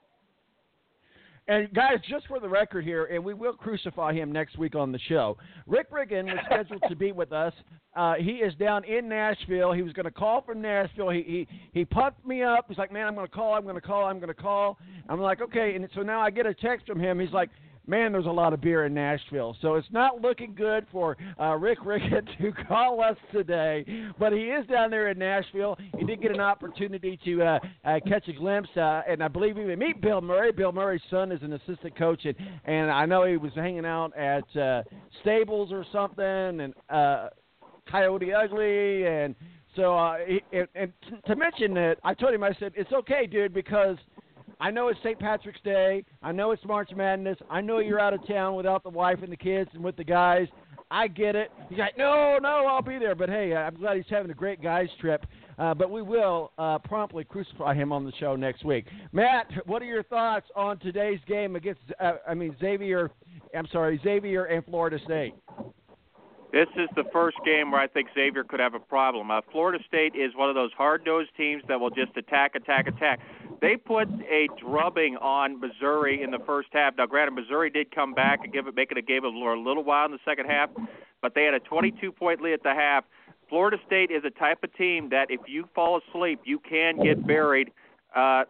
[1.51, 4.93] And guys, just for the record here, and we will crucify him next week on
[4.93, 5.37] the show.
[5.67, 7.53] Rick Riggin was scheduled to be with us.
[7.97, 9.73] Uh, he is down in Nashville.
[9.73, 11.11] He was going to call from Nashville.
[11.11, 12.67] He he he pumped me up.
[12.69, 13.55] He's like, "Man, I'm going to call.
[13.55, 14.05] I'm going to call.
[14.05, 17.01] I'm going to call." I'm like, "Okay." And so now I get a text from
[17.01, 17.19] him.
[17.19, 17.51] He's like,
[17.87, 19.57] man, there's a lot of beer in Nashville.
[19.61, 23.85] So it's not looking good for uh, Rick Riggin to call us today.
[24.19, 25.77] But he is down there in Nashville.
[25.99, 29.59] He did get an opportunity to uh, uh, catch a glimpse, uh, and I believe
[29.59, 30.53] even meet Bill Murray.
[30.53, 34.16] Bill Murray's son is an assistant coach, and, and I know he was hanging out
[34.16, 34.83] at uh,
[35.23, 37.29] Stables or something, and uh,
[37.90, 39.35] Coyote Ugly, and
[39.77, 40.19] so uh,
[40.53, 40.93] and, and
[41.27, 43.97] to mention that, I told him I said it's okay, dude, because–
[44.61, 45.18] I know it's St.
[45.18, 46.05] Patrick's Day.
[46.23, 47.38] I know it's March Madness.
[47.49, 50.05] I know you're out of town without the wife and the kids and with the
[50.05, 50.49] guys.
[50.90, 51.51] I get it.
[51.68, 53.14] He's like, no, no, I'll be there.
[53.14, 55.25] But hey, I'm glad he's having a great guys trip.
[55.59, 58.87] Uh, but we will uh, promptly crucify him on the show next week.
[59.12, 61.81] Matt, what are your thoughts on today's game against?
[62.01, 63.11] Uh, I mean Xavier.
[63.57, 65.35] I'm sorry, Xavier and Florida State.
[66.53, 69.31] This is the first game where I think Xavier could have a problem.
[69.31, 73.21] Uh, Florida State is one of those hard-nosed teams that will just attack, attack, attack.
[73.61, 76.97] They put a drubbing on Missouri in the first half.
[76.97, 79.39] Now, granted, Missouri did come back and give it, make it a game of a
[79.39, 80.71] little while in the second half,
[81.23, 83.05] but they had a 22-point lead at the half.
[83.49, 87.25] Florida State is a type of team that if you fall asleep, you can get
[87.27, 87.71] buried.
[88.15, 88.45] Uh,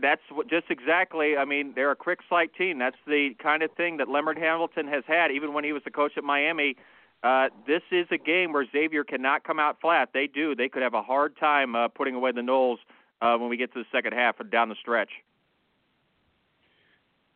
[0.00, 1.36] that's just exactly.
[1.36, 2.78] I mean, they're a quick slight team.
[2.78, 5.90] That's the kind of thing that Leonard Hamilton has had, even when he was the
[5.90, 6.76] coach at Miami.
[7.24, 10.10] Uh, this is a game where Xavier cannot come out flat.
[10.12, 10.54] They do.
[10.54, 12.76] They could have a hard time uh, putting away the Noles
[13.22, 15.08] uh, when we get to the second half and down the stretch.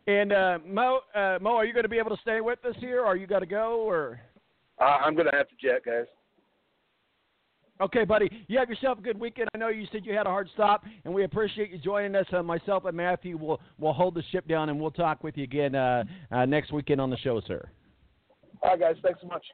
[0.07, 2.75] And uh, Mo, uh, Mo, are you going to be able to stay with us
[2.81, 4.21] here, or you got to go, or?
[4.79, 6.07] Uh, I'm going to have to jet, guys.
[7.81, 8.29] Okay, buddy.
[8.49, 9.49] You have yourself a good weekend.
[9.55, 12.27] I know you said you had a hard stop, and we appreciate you joining us.
[12.33, 15.45] Uh, myself and Matthew will will hold the ship down, and we'll talk with you
[15.45, 17.69] again uh, uh, next weekend on the show, sir.
[18.63, 18.97] All right, guys.
[19.03, 19.45] Thanks so much.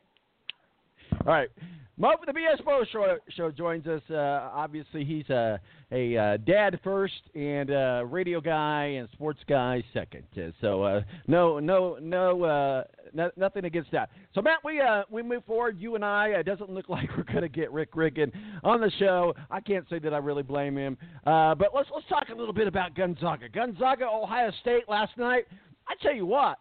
[1.21, 1.49] All right.
[1.97, 4.03] Mo for the BS Bo show, show joins us.
[4.11, 5.61] Uh, obviously, he's a,
[5.93, 10.25] a uh, dad first and a radio guy and sports guy second.
[10.37, 14.11] Uh, so uh, no, no, no, uh, no, nothing against that.
[14.35, 15.79] So Matt, we uh, we move forward.
[15.79, 16.31] You and I.
[16.31, 18.33] It doesn't look like we're going to get Rick Riggin
[18.65, 19.33] on the show.
[19.49, 20.99] I can't say that I really blame him.
[21.25, 23.49] but let's let's talk a little bit about Gonzaga.
[23.49, 25.45] Gonzaga, Ohio State last night.
[25.87, 26.59] I tell you what,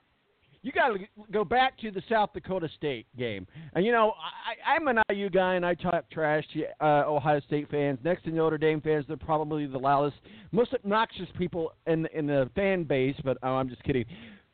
[0.64, 1.00] you got to
[1.32, 3.46] go back to the South Dakota State game.
[3.76, 7.42] And you know, I, I'm an IU guy, and I talk trash to uh, Ohio
[7.42, 8.00] State fans.
[8.04, 10.18] Next to Notre Dame fans, they're probably the loudest,
[10.52, 13.16] most obnoxious people in in the fan base.
[13.24, 14.06] But oh, I'm just kidding.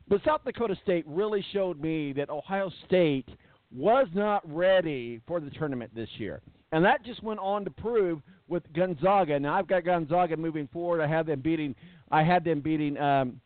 [0.07, 3.29] But South Dakota State really showed me that Ohio State
[3.71, 6.41] was not ready for the tournament this year.
[6.71, 9.39] And that just went on to prove with Gonzaga.
[9.39, 11.01] Now I've got Gonzaga moving forward.
[11.01, 11.75] I have them beating.
[12.11, 12.97] I had them beating.
[12.97, 13.39] Um,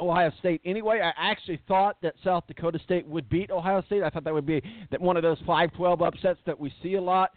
[0.00, 1.00] Ohio State anyway.
[1.02, 4.02] I actually thought that South Dakota State would beat Ohio State.
[4.02, 7.00] I thought that would be that one of those 5-12 upsets that we see a
[7.00, 7.30] lot.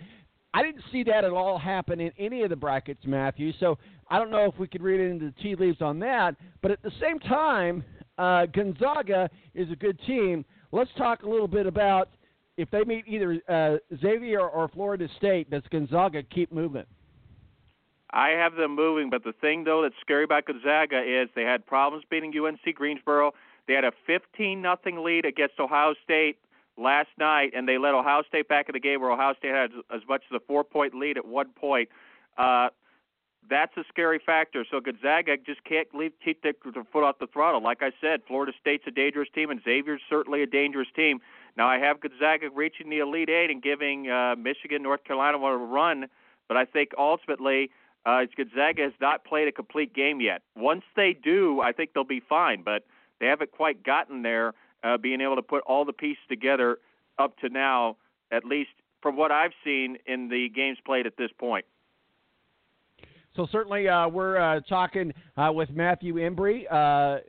[0.54, 3.54] I didn't see that at all happen in any of the brackets, Matthew.
[3.60, 3.78] So
[4.10, 6.36] I don't know if we could read into the tea leaves on that.
[6.62, 7.84] But at the same time,
[8.18, 10.44] uh, Gonzaga is a good team.
[10.72, 12.10] Let's talk a little bit about
[12.58, 15.50] if they meet either uh, Xavier or Florida State.
[15.50, 16.86] Does Gonzaga keep moving?
[18.14, 21.66] I have them moving, but the thing though that's scary about Gonzaga is they had
[21.66, 23.34] problems beating UNC Greensboro.
[23.68, 26.38] They had a 15 nothing lead against Ohio State
[26.78, 29.72] last night, and they let Ohio State back in the game where Ohio State had
[29.94, 31.90] as much as a four point lead at one point.
[32.38, 32.70] Uh,
[33.50, 34.66] that's a scary factor.
[34.70, 36.54] So Gonzaga just can't leave, keep their,
[36.92, 37.62] foot off the throttle.
[37.64, 41.20] Like I said, Florida State's a dangerous team, and Xavier's certainly a dangerous team.
[41.58, 45.58] Now I have Gonzaga reaching the Elite Eight and giving uh, Michigan, North Carolina a
[45.58, 46.08] run,
[46.48, 47.72] but I think ultimately
[48.06, 50.42] uh, Gonzaga has not played a complete game yet.
[50.56, 52.84] Once they do, I think they'll be fine, but
[53.20, 56.80] they haven't quite gotten there, uh, being able to put all the pieces together
[57.20, 57.98] up to now,
[58.32, 61.66] at least from what I've seen in the games played at this point.
[63.36, 67.20] So certainly, uh, we're uh, talking uh, with Matthew Embury, uh,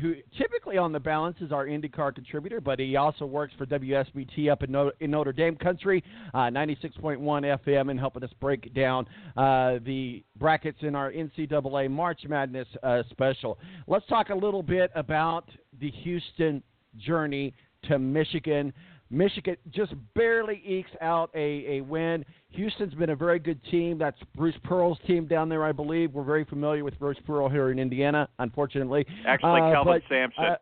[0.00, 4.50] who typically on the balance is our IndyCar contributor, but he also works for WSBT
[4.50, 6.02] up in, in Notre Dame country,
[6.34, 12.22] uh, 96.1 FM, and helping us break down uh, the brackets in our NCAA March
[12.28, 12.68] Madness
[13.10, 13.58] special.
[13.86, 15.48] Let's talk a little bit about
[15.80, 16.62] the Houston
[16.98, 17.54] journey
[17.88, 18.72] to Michigan.
[19.12, 22.24] Michigan just barely ekes out a, a win.
[22.48, 23.98] Houston's been a very good team.
[23.98, 26.12] That's Bruce Pearl's team down there, I believe.
[26.12, 29.06] We're very familiar with Bruce Pearl here in Indiana, unfortunately.
[29.26, 30.44] Actually, uh, Kelvin but, Sampson.
[30.44, 30.56] Uh,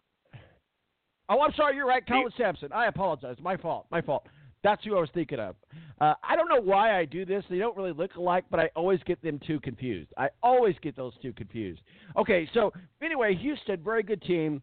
[1.29, 1.77] oh, I'm sorry.
[1.77, 2.05] You're right.
[2.05, 2.73] Kelvin Sampson.
[2.73, 3.37] I apologize.
[3.41, 3.87] My fault.
[3.91, 4.27] My fault.
[4.63, 5.55] That's who I was thinking of.
[6.01, 7.45] Uh, I don't know why I do this.
[7.49, 10.11] They don't really look alike, but I always get them two confused.
[10.19, 11.81] I always get those two confused.
[12.17, 14.61] Okay, so anyway, Houston, very good team.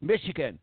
[0.00, 0.58] Michigan,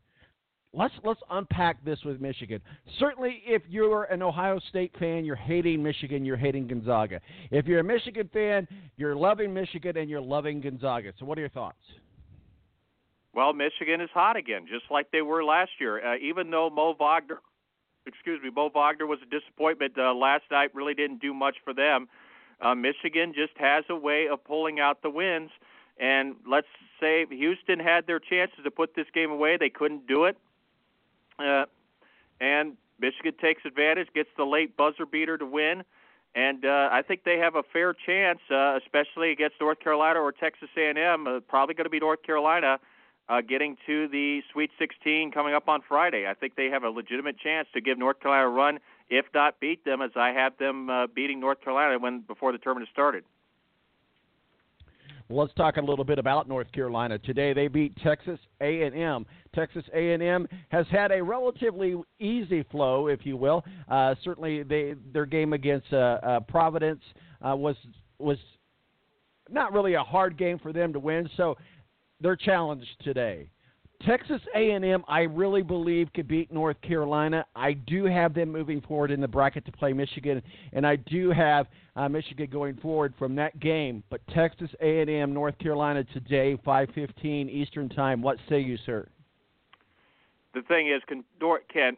[0.73, 2.61] let's let's unpack this with Michigan.
[2.99, 7.19] Certainly, if you're an Ohio State fan, you're hating Michigan, you're hating Gonzaga.
[7.49, 11.13] If you're a Michigan fan, you're loving Michigan and you're loving Gonzaga.
[11.19, 11.81] So, what are your thoughts?
[13.33, 16.05] Well, Michigan is hot again, just like they were last year.
[16.05, 17.39] Uh, even though Mo Wagner,
[18.05, 21.73] excuse me, Mo Wagner was a disappointment uh, last night, really didn't do much for
[21.73, 22.09] them.
[22.59, 25.49] Uh, Michigan just has a way of pulling out the wins.
[25.97, 26.67] And let's
[26.99, 30.37] say Houston had their chances to put this game away, they couldn't do it.
[31.41, 31.65] Uh,
[32.39, 35.83] and Michigan takes advantage, gets the late buzzer beater to win,
[36.33, 40.31] and uh, I think they have a fair chance, uh, especially against North Carolina or
[40.31, 41.27] Texas A&M.
[41.27, 42.79] Uh, probably going to be North Carolina
[43.27, 46.27] uh, getting to the Sweet 16 coming up on Friday.
[46.27, 49.59] I think they have a legitimate chance to give North Carolina a run, if not
[49.59, 53.25] beat them, as I have them uh, beating North Carolina when before the tournament started.
[55.31, 57.17] Let's talk a little bit about North Carolina.
[57.17, 59.25] Today they beat Texas A&M.
[59.55, 63.63] Texas A&M has had a relatively easy flow, if you will.
[63.89, 67.01] Uh, certainly, they, their game against uh, uh, Providence
[67.41, 67.77] uh, was
[68.19, 68.37] was
[69.49, 71.29] not really a hard game for them to win.
[71.37, 71.55] So
[72.19, 73.49] they're challenged today.
[74.05, 77.45] Texas A&M, I really believe could beat North Carolina.
[77.55, 80.41] I do have them moving forward in the bracket to play Michigan,
[80.73, 84.03] and I do have uh, Michigan going forward from that game.
[84.09, 88.21] But Texas A&M, North Carolina today, 5:15 Eastern Time.
[88.21, 89.07] What say you, sir?
[90.53, 91.23] The thing is, can
[91.71, 91.97] Kent,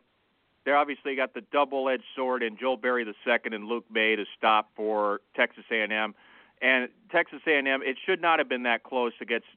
[0.66, 4.70] they obviously got the double-edged sword in Joel Berry II and Luke Maye to stop
[4.76, 6.16] for Texas A&M,
[6.62, 7.82] and Texas A&M.
[7.84, 9.48] It should not have been that close against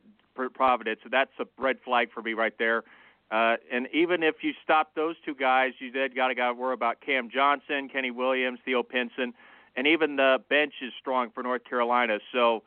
[0.55, 1.01] Providence.
[1.03, 2.85] So that's a red flag for me right there.
[3.31, 7.01] Uh, and even if you stop those two guys, you then got to worry about
[7.01, 9.35] Cam Johnson, Kenny Williams, Theo Pinson,
[9.77, 12.19] and even the bench is strong for North Carolina.
[12.33, 12.63] So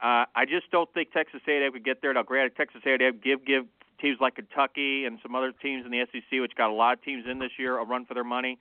[0.00, 2.12] uh, I just don't think Texas A&M could get there.
[2.12, 3.64] Now, granted, Texas A&M give give
[4.00, 7.02] teams like Kentucky and some other teams in the SEC, which got a lot of
[7.02, 8.58] teams in this year, a run for their money.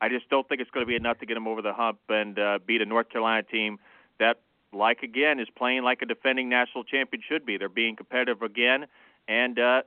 [0.00, 1.98] I just don't think it's going to be enough to get them over the hump
[2.08, 3.78] and uh, beat a North Carolina team
[4.18, 4.40] that
[4.72, 7.56] like again, is playing like a defending national champion should be.
[7.56, 8.86] They're being competitive again,
[9.28, 9.82] and uh,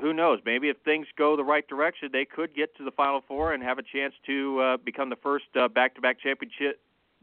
[0.00, 0.40] who knows?
[0.44, 3.62] Maybe if things go the right direction, they could get to the Final Four and
[3.62, 6.80] have a chance to uh, become the first uh, back-to-back championship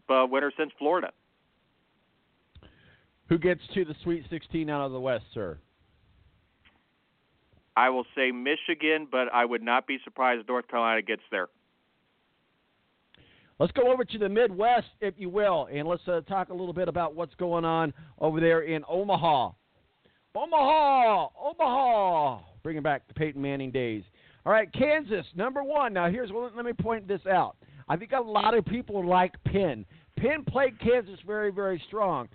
[0.09, 1.11] uh, winner since Florida.
[3.29, 5.57] Who gets to the Sweet 16 out of the West, sir?
[7.75, 11.47] I will say Michigan, but I would not be surprised if North Carolina gets there.
[13.57, 16.73] Let's go over to the Midwest, if you will, and let's uh, talk a little
[16.73, 19.51] bit about what's going on over there in Omaha.
[20.35, 24.03] Omaha, Omaha, bringing back the Peyton Manning days.
[24.45, 25.93] All right, Kansas, number one.
[25.93, 27.55] Now, here's let me point this out.
[27.87, 29.85] I think a lot of people like Penn.
[30.17, 32.27] Penn played Kansas very, very strong.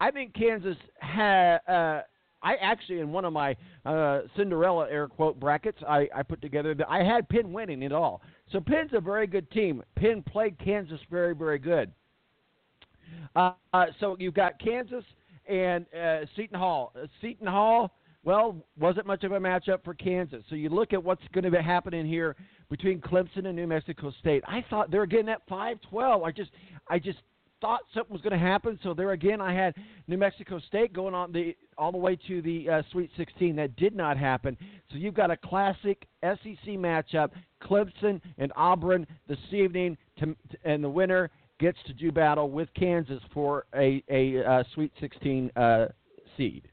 [0.00, 2.02] I think Kansas ha, uh,
[2.42, 6.74] I actually in one of my uh, Cinderella air quote brackets, I, I put together
[6.74, 8.22] that I had Penn winning it all.
[8.52, 9.82] So Penn's a very good team.
[9.96, 11.90] Penn played Kansas very very good.
[13.34, 15.04] Uh, uh, so you've got Kansas
[15.48, 16.92] and uh, Seton Hall.
[16.94, 20.44] Uh, Seton Hall, well, wasn't much of a matchup for Kansas.
[20.48, 22.36] So you look at what's going to be happening here
[22.70, 24.44] between Clemson and New Mexico State.
[24.46, 26.24] I thought they were getting at 5-12.
[26.24, 26.50] I just,
[26.88, 27.18] I just
[27.62, 28.78] thought something was going to happen.
[28.82, 29.74] So there again, I had
[30.08, 33.56] New Mexico State going on the all the way to the uh, Sweet 16.
[33.56, 34.58] That did not happen.
[34.90, 37.30] So you've got a classic SEC matchup:
[37.62, 43.22] Clemson and Auburn this evening, to, and the winner gets to do battle with Kansas
[43.32, 45.86] for a a uh, Sweet 16 uh,
[46.36, 46.68] seed.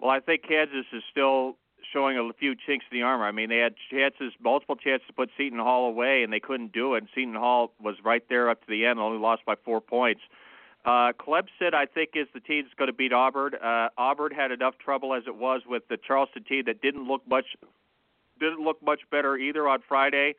[0.00, 1.56] Well, I think Kansas is still
[1.92, 3.24] showing a few chinks in the armor.
[3.24, 6.72] I mean, they had chances, multiple chances to put Seton Hall away, and they couldn't
[6.72, 7.04] do it.
[7.14, 10.20] Seton Hall was right there up to the end, only lost by four points.
[10.84, 13.54] Uh, Clemson, I think, is the team that's going to beat Auburn.
[13.54, 17.22] Uh, Auburn had enough trouble as it was with the Charleston team that didn't look
[17.28, 17.46] much
[18.40, 20.34] didn't look much better either on Friday.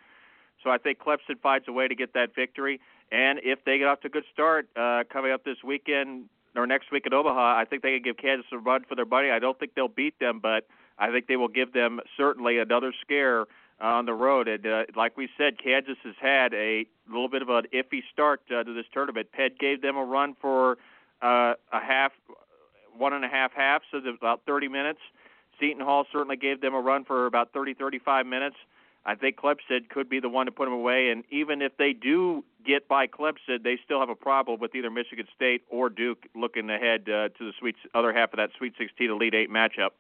[0.64, 2.80] So I think Clemson finds a way to get that victory.
[3.12, 6.26] And if they get off to a good start uh, coming up this weekend
[6.56, 9.06] or next week in Omaha, I think they can give Kansas a run for their
[9.06, 9.32] money.
[9.32, 10.66] I don't think they'll beat them, but
[11.00, 13.46] I think they will give them certainly another scare
[13.80, 14.48] on the road.
[14.48, 18.42] And uh, like we said, Kansas has had a little bit of an iffy start
[18.52, 19.32] uh, to this tournament.
[19.32, 20.78] Penn gave them a run for
[21.22, 22.12] uh, a half,
[22.98, 25.00] one and a half halves, so about 30 minutes.
[25.60, 28.56] Seton Hall certainly gave them a run for about 30, 35 minutes.
[29.06, 31.10] I think Clemson could be the one to put them away.
[31.10, 34.90] And even if they do get by Clemson, they still have a problem with either
[34.90, 38.74] Michigan State or Duke looking ahead uh, to the sweet other half of that Sweet
[38.78, 39.92] 16 Elite Eight matchup.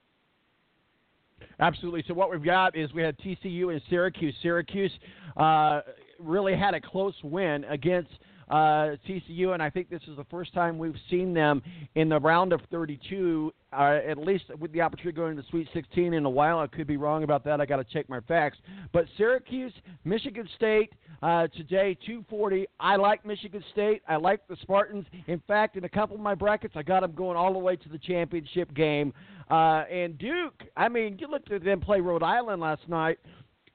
[1.60, 2.04] Absolutely.
[2.08, 4.36] So what we've got is we had TCU and Syracuse.
[4.42, 4.92] Syracuse
[5.38, 5.82] uh,
[6.20, 8.12] really had a close win against
[8.50, 11.62] uh, TCU, and I think this is the first time we've seen them
[11.96, 15.68] in the round of 32, uh, at least with the opportunity going to the Sweet
[15.74, 16.60] 16 in a while.
[16.60, 17.62] I could be wrong about that.
[17.62, 18.58] I got to check my facts.
[18.92, 19.74] But Syracuse,
[20.04, 22.66] Michigan State uh, today, 240.
[22.80, 24.02] I like Michigan State.
[24.08, 25.06] I like the Spartans.
[25.28, 27.76] In fact, in a couple of my brackets, I got them going all the way
[27.76, 29.14] to the championship game.
[29.52, 33.20] Uh, and Duke, I mean, you looked at them play Rhode Island last night.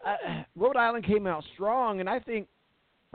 [0.05, 2.49] Uh, Rhode Island came out strong, and I think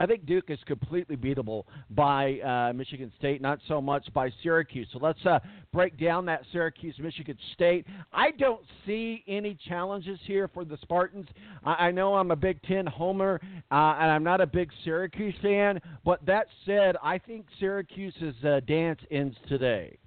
[0.00, 4.88] I think Duke is completely beatable by uh, Michigan State, not so much by Syracuse.
[4.94, 5.40] So let's uh,
[5.74, 7.86] break down that Syracuse Michigan State.
[8.10, 11.26] I don't see any challenges here for the Spartans.
[11.64, 13.40] I, I know I'm a Big Ten homer,
[13.70, 15.78] uh, and I'm not a big Syracuse fan.
[16.02, 19.98] But that said, I think Syracuse's uh, dance ends today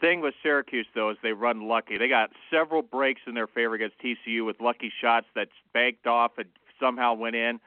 [0.00, 1.96] thing with Syracuse though is they run lucky.
[1.96, 6.32] They got several breaks in their favor against TCU with lucky shots that banked off
[6.38, 6.48] and
[6.80, 7.60] somehow went in.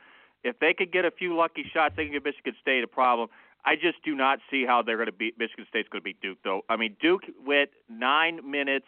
[0.45, 3.29] If they could get a few lucky shots, they can give Michigan State a problem.
[3.65, 6.21] I just do not see how they're going to beat Michigan State's going to beat
[6.21, 6.61] Duke though.
[6.69, 8.85] I mean, Duke went nine minutes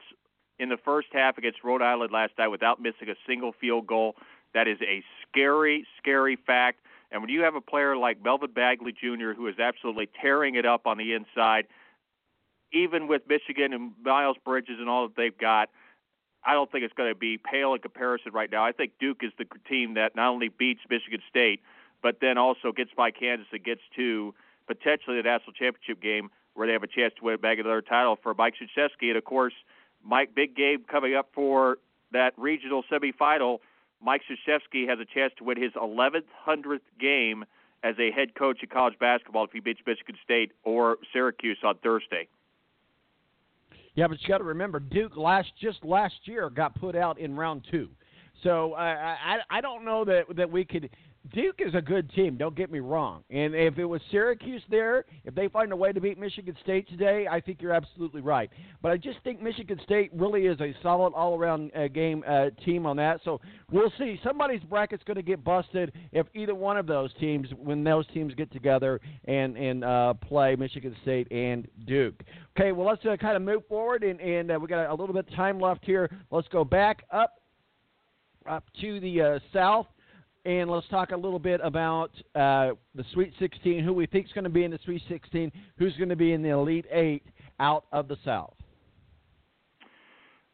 [0.59, 4.15] in the first half against Rhode Island last night without missing a single field goal.
[4.53, 6.79] That is a scary, scary fact.
[7.11, 10.65] And when you have a player like Marvin Bagley Jr., who is absolutely tearing it
[10.65, 11.65] up on the inside,
[12.71, 15.69] even with Michigan and Miles Bridges and all that they've got,
[16.47, 18.63] I don't think it's going to be pale in comparison right now.
[18.63, 21.61] I think Duke is the team that not only beats Michigan State,
[22.01, 24.33] but then also gets by Kansas and gets to
[24.65, 28.17] potentially the national championship game where they have a chance to win back another title
[28.23, 29.09] for Mike Krzyzewski.
[29.09, 29.53] And of course,
[30.05, 31.79] Mike, big game coming up for
[32.13, 33.59] that regional semifinal.
[34.01, 37.43] Mike Krzyzewski has a chance to win his 1100th game
[37.83, 41.75] as a head coach in college basketball if he beats Michigan State or Syracuse on
[41.83, 42.29] Thursday.
[43.97, 47.35] Yeah, but you got to remember, Duke last just last year got put out in
[47.35, 47.89] round two.
[48.43, 50.91] So uh, I I don't know that that we could
[51.33, 52.37] Duke is a good team.
[52.37, 53.23] Don't get me wrong.
[53.29, 56.87] And if it was Syracuse there, if they find a way to beat Michigan State
[56.89, 58.49] today, I think you're absolutely right.
[58.81, 62.85] But I just think Michigan State really is a solid all-around uh, game uh, team
[62.85, 63.19] on that.
[63.25, 64.19] So we'll see.
[64.23, 68.33] Somebody's bracket's going to get busted if either one of those teams, when those teams
[68.33, 72.23] get together and and uh, play Michigan State and Duke.
[72.57, 75.13] Okay, well let's uh, kind of move forward, and and uh, we got a little
[75.13, 76.09] bit of time left here.
[76.31, 77.35] Let's go back up
[78.47, 79.87] up to the uh, south
[80.47, 84.31] and let's talk a little bit about uh, the Sweet 16, who we think is
[84.31, 87.23] going to be in the Sweet 16, who's going to be in the Elite Eight
[87.59, 88.55] out of the South.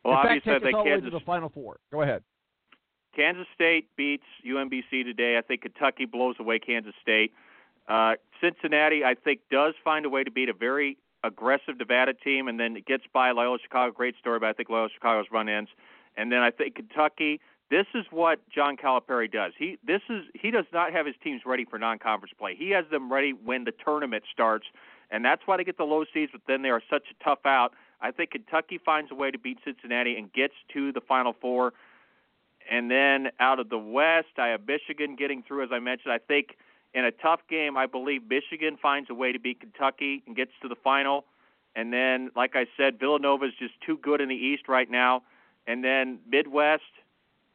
[0.03, 1.77] Well, in obviously, fact, take us all Kansas, the way to the Final Four.
[1.91, 2.23] Go ahead.
[3.15, 5.37] Kansas State beats UMBC today.
[5.37, 7.31] I think Kentucky blows away Kansas State.
[7.87, 12.47] Uh, Cincinnati, I think, does find a way to beat a very aggressive Nevada team,
[12.47, 13.93] and then it gets by Loyola Chicago.
[13.93, 15.69] Great story, but I think Loyola Chicago's run ends.
[16.17, 17.39] And then I think Kentucky–
[17.69, 19.53] this is what John Calipari does.
[19.57, 22.55] He this is he does not have his teams ready for non-conference play.
[22.55, 24.65] He has them ready when the tournament starts,
[25.09, 26.31] and that's why they get the low seeds.
[26.31, 27.73] But then they are such a tough out.
[28.01, 31.73] I think Kentucky finds a way to beat Cincinnati and gets to the Final Four.
[32.69, 36.13] And then out of the West, I have Michigan getting through, as I mentioned.
[36.13, 36.57] I think
[36.93, 40.51] in a tough game, I believe Michigan finds a way to beat Kentucky and gets
[40.61, 41.25] to the final.
[41.75, 45.23] And then, like I said, Villanova is just too good in the East right now.
[45.65, 46.83] And then Midwest,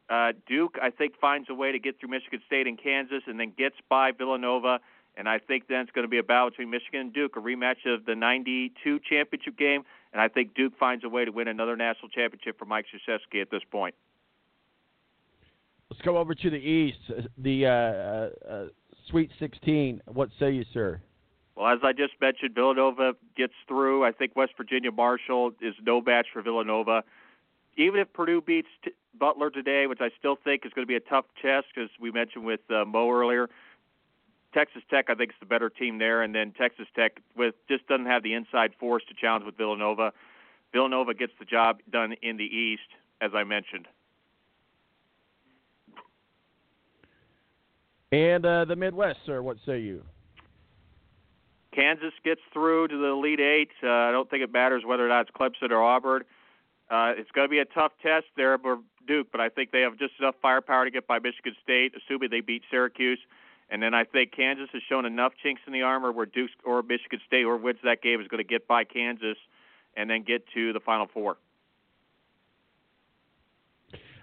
[0.09, 3.39] uh, Duke, I think, finds a way to get through Michigan State and Kansas and
[3.39, 4.79] then gets by Villanova.
[5.15, 7.39] And I think then it's going to be a battle between Michigan and Duke, a
[7.39, 9.83] rematch of the 92 championship game.
[10.13, 13.41] And I think Duke finds a way to win another national championship for Mike Krzyzewski
[13.41, 13.95] at this point.
[15.89, 16.99] Let's go over to the East,
[17.37, 18.65] the uh, uh, uh
[19.09, 20.01] Sweet 16.
[20.05, 21.01] What say you, sir?
[21.55, 24.05] Well, as I just mentioned, Villanova gets through.
[24.05, 27.03] I think West Virginia Marshall is no match for Villanova.
[27.75, 30.95] Even if Purdue beats t- Butler today, which I still think is going to be
[30.95, 33.49] a tough test, because we mentioned with uh, Mo earlier,
[34.53, 37.87] Texas Tech I think is the better team there, and then Texas Tech with just
[37.87, 40.11] doesn't have the inside force to challenge with Villanova.
[40.71, 42.89] Villanova gets the job done in the East,
[43.21, 43.87] as I mentioned.
[48.11, 50.03] And uh, the Midwest, sir, what say you?
[51.71, 53.69] Kansas gets through to the Elite Eight.
[53.83, 56.23] Uh, I don't think it matters whether or not it's Clemson or Auburn.
[56.23, 56.25] Uh,
[56.89, 59.81] Uh, it's going to be a tough test there for Duke, but I think they
[59.81, 63.19] have just enough firepower to get by Michigan State, assuming they beat Syracuse.
[63.69, 66.81] And then I think Kansas has shown enough chinks in the armor where Duke or
[66.81, 69.37] Michigan State or wins that game is going to get by Kansas
[69.95, 71.37] and then get to the Final Four.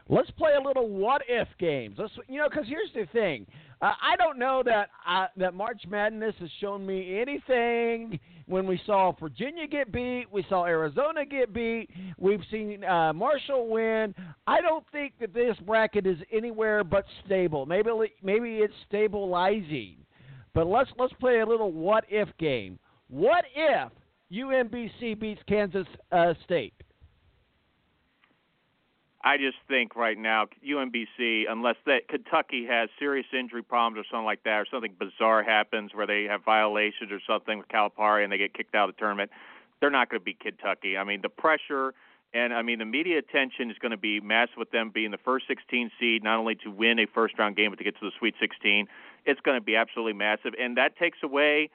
[0.09, 1.97] Let's play a little what if games.
[1.99, 3.47] Let's you know because here's the thing.
[3.83, 8.19] Uh, I don't know that uh, that March Madness has shown me anything.
[8.47, 11.91] When we saw Virginia get beat, we saw Arizona get beat.
[12.17, 14.15] We've seen uh, Marshall win.
[14.47, 17.67] I don't think that this bracket is anywhere but stable.
[17.67, 17.91] Maybe
[18.23, 19.97] maybe it's stabilizing.
[20.55, 22.79] But let's let's play a little what if game.
[23.09, 23.91] What if
[24.33, 26.75] UMBC beats Kansas uh, State?
[29.27, 34.25] I just think right now UMBC, unless that Kentucky has serious injury problems or something
[34.25, 38.33] like that, or something bizarre happens where they have violations or something with Calipari and
[38.33, 39.33] they get kicked out of the tournament,
[39.81, 40.97] they're not going to beat Kentucky.
[40.97, 41.93] I mean, the pressure
[42.35, 45.19] and I mean the media attention is going to be massive with them being the
[45.19, 48.05] first 16 seed, not only to win a first round game but to get to
[48.05, 48.87] the Sweet 16.
[49.25, 51.71] It's going to be absolutely massive, and that takes away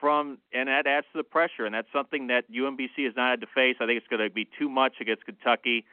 [0.00, 3.40] from and that adds to the pressure, and that's something that UMBC has not had
[3.42, 3.76] to face.
[3.80, 5.84] I think it's going to be too much against Kentucky.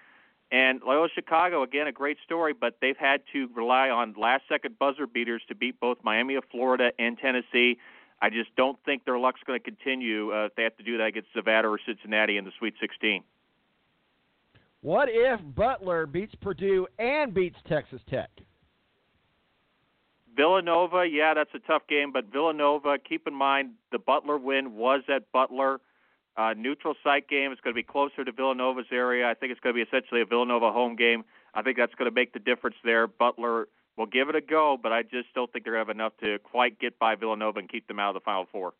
[0.51, 4.77] And Loyola Chicago, again, a great story, but they've had to rely on last second
[4.77, 7.77] buzzer beaters to beat both Miami of Florida and Tennessee.
[8.21, 10.97] I just don't think their luck's going to continue uh, if they have to do
[10.97, 13.23] that against Nevada or Cincinnati in the Sweet 16.
[14.81, 18.29] What if Butler beats Purdue and beats Texas Tech?
[20.35, 25.01] Villanova, yeah, that's a tough game, but Villanova, keep in mind the Butler win was
[25.07, 25.79] at Butler.
[26.37, 27.51] Uh, neutral site game.
[27.51, 29.29] It's going to be closer to Villanova's area.
[29.29, 31.23] I think it's going to be essentially a Villanova home game.
[31.53, 33.07] I think that's going to make the difference there.
[33.07, 33.67] Butler
[33.97, 36.13] will give it a go, but I just don't think they're going to have enough
[36.19, 38.73] to quite get by Villanova and keep them out of the Final Four.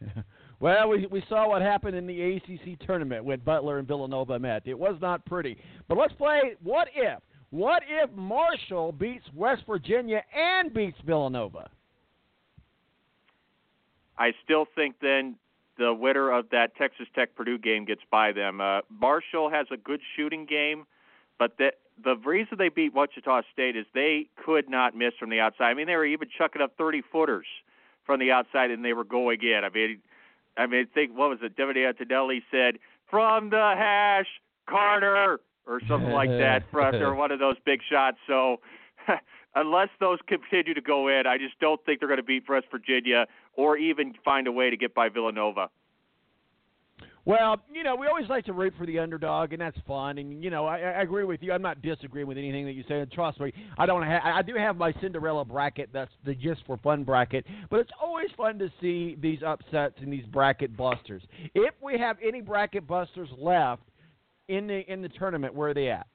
[0.60, 4.62] well, we we saw what happened in the ACC tournament when Butler and Villanova met.
[4.66, 5.56] It was not pretty.
[5.88, 6.56] But let's play.
[6.62, 7.20] What if?
[7.50, 11.70] What if Marshall beats West Virginia and beats Villanova?
[14.18, 15.36] I still think then
[15.78, 18.60] the winner of that Texas Tech Purdue game gets by them.
[18.60, 20.84] Uh, Marshall has a good shooting game,
[21.38, 21.72] but the
[22.02, 25.70] the reason they beat Wichita State is they could not miss from the outside.
[25.70, 27.46] I mean, they were even chucking up 30 footers
[28.04, 29.60] from the outside, and they were going in.
[29.64, 30.00] I mean,
[30.56, 31.56] I mean, think what was it?
[31.56, 34.26] David Antonelli said from the hash,
[34.68, 38.18] Carter, or something like that, after one of those big shots.
[38.26, 38.60] So.
[39.54, 42.66] unless those continue to go in, I just don't think they're going to beat West
[42.70, 45.70] Virginia or even find a way to get by Villanova.
[47.26, 50.18] Well, you know, we always like to root for the underdog, and that's fun.
[50.18, 51.52] And you know, I, I agree with you.
[51.52, 53.00] I'm not disagreeing with anything that you say.
[53.00, 54.02] And trust me, I don't.
[54.02, 54.20] have.
[54.22, 55.88] I do have my Cinderella bracket.
[55.90, 57.46] That's the just for fun bracket.
[57.70, 61.22] But it's always fun to see these upsets and these bracket busters.
[61.54, 63.84] If we have any bracket busters left
[64.48, 66.06] in the in the tournament, where are they at?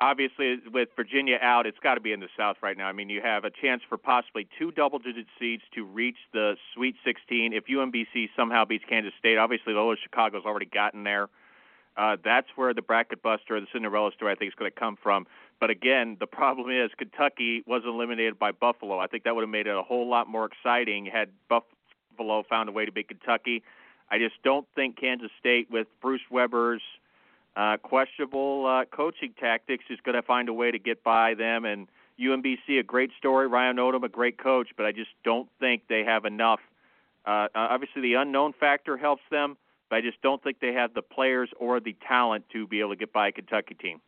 [0.00, 2.86] Obviously with Virginia out, it's got to be in the South right now.
[2.86, 6.96] I mean, you have a chance for possibly two double-digit seeds to reach the Sweet
[7.04, 9.38] 16 if UMBC somehow beats Kansas State.
[9.38, 11.28] Obviously, Loyola Chicago's already gotten there.
[11.96, 14.98] Uh, that's where the bracket buster, the Cinderella story, I think is going to come
[15.00, 15.26] from.
[15.60, 18.98] But again, the problem is Kentucky was eliminated by Buffalo.
[18.98, 22.68] I think that would have made it a whole lot more exciting had Buffalo found
[22.68, 23.62] a way to beat Kentucky.
[24.10, 26.82] I just don't think Kansas State, with Bruce Weber's–
[27.56, 31.64] uh, questionable uh, coaching tactics is going to find a way to get by them.
[31.64, 31.88] And
[32.20, 33.46] UMBC, a great story.
[33.46, 36.60] Ryan Odom, a great coach, but I just don't think they have enough
[37.26, 39.56] Uh, obviously, the unknown factor helps them,
[39.88, 42.90] but I just don't think they have the players or the talent to be able
[42.90, 44.00] to get by a Kentucky team.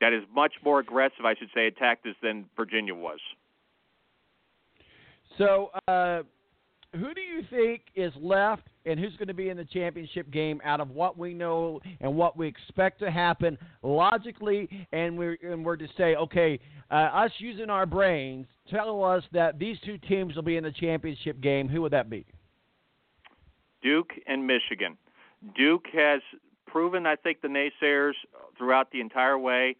[0.00, 3.20] That is much more aggressive, I should say, attack this than Virginia was.
[5.38, 6.24] So, uh,
[6.92, 10.60] who do you think is left and who's going to be in the championship game
[10.64, 14.68] out of what we know and what we expect to happen logically?
[14.92, 16.58] And we're and we're to say okay
[16.90, 20.72] uh, us using our brains tell us that these two teams will be in the
[20.72, 22.26] championship game who would that be?
[23.82, 24.96] Duke and michigan.
[25.56, 26.20] Duke has
[26.72, 28.14] proven i think the naysayers
[28.56, 29.76] throughout the entire way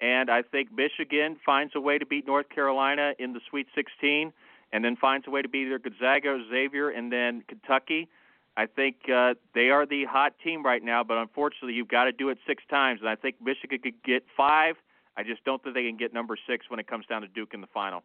[0.00, 4.32] and i think michigan finds a way to beat north carolina in the sweet 16
[4.72, 8.08] and then finds a way to beat either Gonzaga or Xavier, and then Kentucky.
[8.56, 12.12] I think uh, they are the hot team right now, but unfortunately, you've got to
[12.12, 14.76] do it six times, and I think Michigan could get five.
[15.16, 17.54] I just don't think they can get number six when it comes down to Duke
[17.54, 18.02] in the final.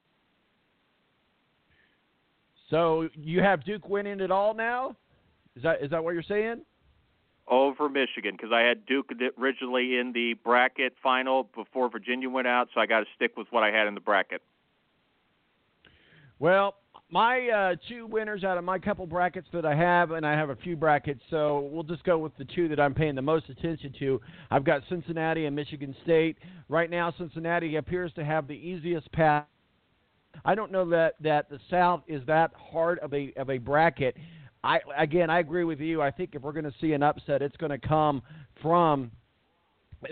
[2.69, 4.95] So you have Duke winning it all now?
[5.55, 6.61] Is that is that what you're saying?
[7.47, 9.09] Over Michigan because I had Duke
[9.39, 13.47] originally in the bracket final before Virginia went out, so I got to stick with
[13.51, 14.41] what I had in the bracket.
[16.39, 16.75] Well,
[17.09, 20.49] my uh, two winners out of my couple brackets that I have, and I have
[20.49, 23.49] a few brackets, so we'll just go with the two that I'm paying the most
[23.49, 24.21] attention to.
[24.51, 26.37] I've got Cincinnati and Michigan State.
[26.69, 29.45] Right now, Cincinnati appears to have the easiest path.
[30.45, 34.15] I don't know that, that the South is that hard of a of a bracket.
[34.63, 36.01] I again, I agree with you.
[36.01, 38.21] I think if we're going to see an upset, it's going to come
[38.61, 39.11] from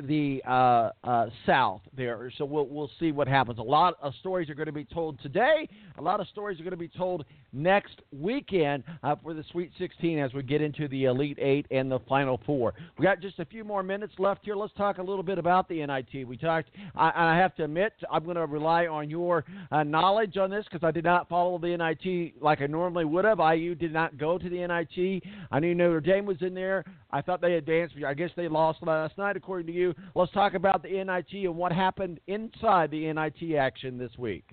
[0.08, 2.32] the uh, uh, South there.
[2.38, 3.60] So we'll we'll see what happens.
[3.60, 5.68] A lot of stories are going to be told today.
[5.98, 9.72] A lot of stories are going to be told next weekend uh, for the Sweet
[9.78, 12.74] 16 as we get into the Elite Eight and the Final Four.
[12.98, 14.56] We got just a few more minutes left here.
[14.56, 16.28] Let's talk a little bit about the NIT.
[16.28, 16.70] We talked.
[16.96, 20.66] I, I have to admit, I'm going to rely on your uh, knowledge on this
[20.70, 23.40] because I did not follow the NIT like I normally would have.
[23.40, 25.24] IU did not go to the NIT.
[25.52, 26.84] I knew Notre Dame was in there.
[27.12, 27.96] I thought they advanced.
[28.06, 29.94] I guess they lost last night, according to you.
[30.16, 34.46] Let's talk about the NIT and what happened inside the NIT action this week.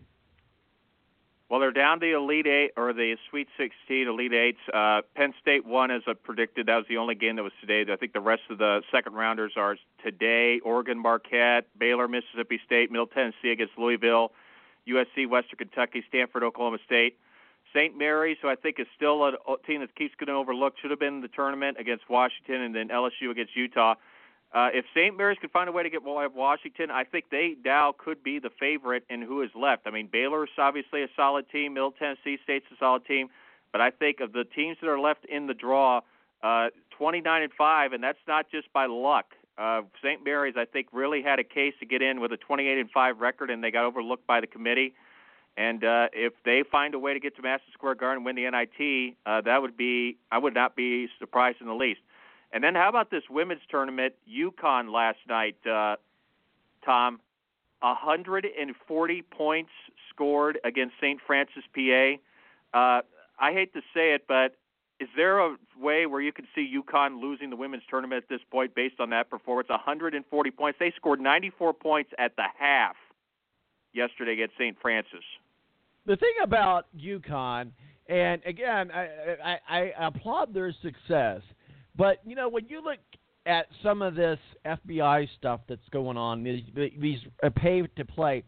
[1.53, 4.59] Well, they're down to the Elite Eight or the Sweet 16, Elite Eights.
[4.73, 6.66] Uh, Penn State won as I predicted.
[6.66, 7.85] That was the only game that was today.
[7.93, 10.61] I think the rest of the second rounders are today.
[10.64, 14.33] Oregon, Marquette, Baylor, Mississippi State, Middle Tennessee against Louisville,
[14.89, 17.18] USC, Western Kentucky, Stanford, Oklahoma State.
[17.75, 17.99] St.
[17.99, 19.33] Mary's, who I think is still a
[19.66, 22.89] team that keeps getting overlooked, should have been in the tournament against Washington, and then
[22.89, 23.95] LSU against Utah.
[24.55, 25.17] Uh, if St.
[25.17, 28.51] Mary's could find a way to get Washington, I think they now could be the
[28.61, 29.87] favorite in who is left.
[29.87, 31.75] I mean, Baylor's obviously a solid team.
[31.75, 33.29] Middle Tennessee State's a solid team,
[33.73, 36.03] but I think of the teams that are left in the draw,
[36.43, 39.27] uh, 29 and five, and that's not just by luck.
[39.57, 40.23] Uh, St.
[40.23, 43.21] Mary's, I think, really had a case to get in with a 28 and five
[43.21, 44.93] record, and they got overlooked by the committee.
[45.57, 48.37] And uh, if they find a way to get to Madison Square Garden and win
[48.37, 52.01] the NIT, uh, that would be I would not be surprised in the least.
[52.53, 54.15] And then how about this women's tournament?
[54.29, 55.97] UConn last night, uh,
[56.85, 57.21] Tom,
[57.81, 59.71] 140 points
[60.11, 61.19] scored against St.
[61.27, 62.13] Francis, PA.
[62.75, 63.01] Uh,
[63.39, 64.55] I hate to say it, but
[65.01, 68.43] is there a way where you can see UConn losing the women's tournament at this
[68.51, 69.71] point based on that performance?
[69.71, 70.79] 140 points.
[70.79, 72.97] They scored 94 points at the half
[73.95, 74.77] yesterday against St.
[74.81, 75.25] Francis.
[76.05, 77.71] The thing about UConn,
[78.09, 79.09] and again, I,
[79.43, 79.59] I,
[79.97, 81.41] I applaud their success–
[81.97, 82.99] but you know, when you look
[83.47, 86.62] at some of this FBI stuff that's going on, these,
[86.99, 88.45] these uh, pay to play,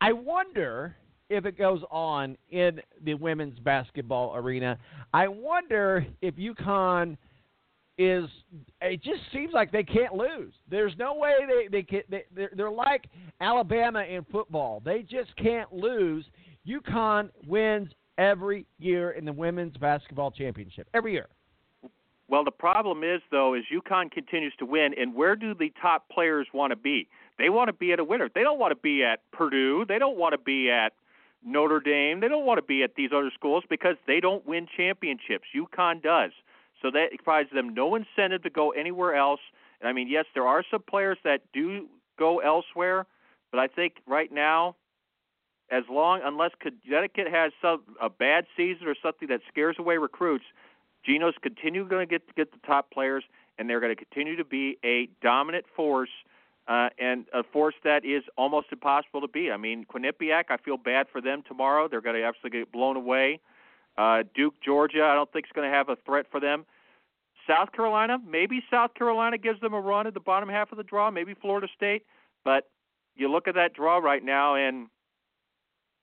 [0.00, 0.96] I wonder
[1.28, 4.78] if it goes on in the women's basketball arena.
[5.14, 7.16] I wonder if UConn
[7.98, 8.24] is
[8.80, 10.52] it just seems like they can't lose.
[10.70, 13.04] There's no way they they can they they're, they're like
[13.40, 14.82] Alabama in football.
[14.84, 16.24] They just can't lose.
[16.66, 20.88] UConn wins every year in the women's basketball championship.
[20.94, 21.28] Every year.
[22.28, 26.08] Well, the problem is though, is UConn continues to win, and where do the top
[26.08, 27.08] players want to be?
[27.38, 28.28] They want to be at a winner.
[28.34, 29.84] They don't want to be at Purdue.
[29.86, 30.92] They don't want to be at
[31.44, 32.20] Notre Dame.
[32.20, 35.44] They don't want to be at these other schools because they don't win championships.
[35.54, 36.30] UConn does.
[36.80, 39.40] So that provides them no incentive to go anywhere else.
[39.80, 41.86] And I mean, yes, there are some players that do
[42.18, 43.06] go elsewhere,
[43.50, 44.76] but I think right now,
[45.70, 50.44] as long unless Connecticut has some a bad season or something that scares away recruits,
[51.04, 53.24] Geno's continue going to get get the top players,
[53.58, 56.10] and they're going to continue to be a dominant force
[56.68, 59.50] uh, and a force that is almost impossible to beat.
[59.50, 61.88] I mean, Quinnipiac, I feel bad for them tomorrow.
[61.88, 63.40] They're going to absolutely get blown away.
[63.98, 66.64] Uh, Duke, Georgia, I don't think is going to have a threat for them.
[67.46, 70.84] South Carolina, maybe South Carolina gives them a run at the bottom half of the
[70.84, 72.04] draw, maybe Florida State,
[72.44, 72.70] but
[73.16, 74.86] you look at that draw right now, and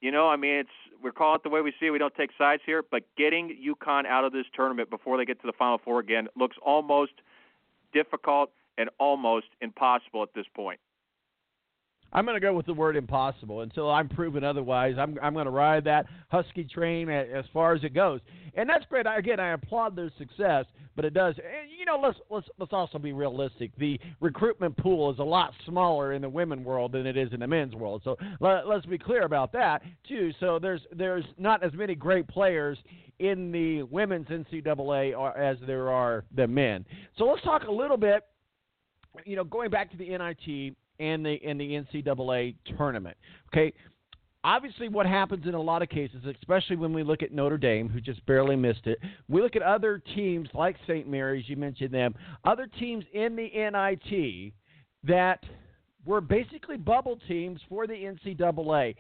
[0.01, 0.69] you know, I mean, it's
[1.01, 1.91] we're calling it the way we see it.
[1.91, 5.39] We don't take sides here, but getting UConn out of this tournament before they get
[5.41, 7.13] to the Final Four again looks almost
[7.93, 10.79] difficult and almost impossible at this point.
[12.11, 14.95] I'm going to go with the word impossible until I'm proven otherwise.
[14.97, 18.19] I'm I'm going to ride that Husky train as far as it goes,
[18.55, 19.05] and that's great.
[19.07, 21.35] I, Again, I applaud their success, but it does.
[21.77, 23.71] You know, let's let's let's also be realistic.
[23.77, 27.41] The recruitment pool is a lot smaller in the women world than it is in
[27.41, 28.01] the men's world.
[28.03, 30.31] So let, let's be clear about that too.
[30.39, 32.77] So there's there's not as many great players
[33.19, 36.85] in the women's NCAA as there are the men.
[37.17, 38.23] So let's talk a little bit.
[39.25, 43.17] You know, going back to the NIT and the in the NCAA tournament.
[43.53, 43.73] Okay,
[44.43, 47.89] obviously, what happens in a lot of cases, especially when we look at Notre Dame,
[47.89, 51.07] who just barely missed it, we look at other teams like St.
[51.07, 51.47] Mary's.
[51.47, 52.15] You mentioned them.
[52.45, 54.53] Other teams in the NIT
[55.03, 55.43] that
[56.05, 58.95] were basically bubble teams for the NCAA.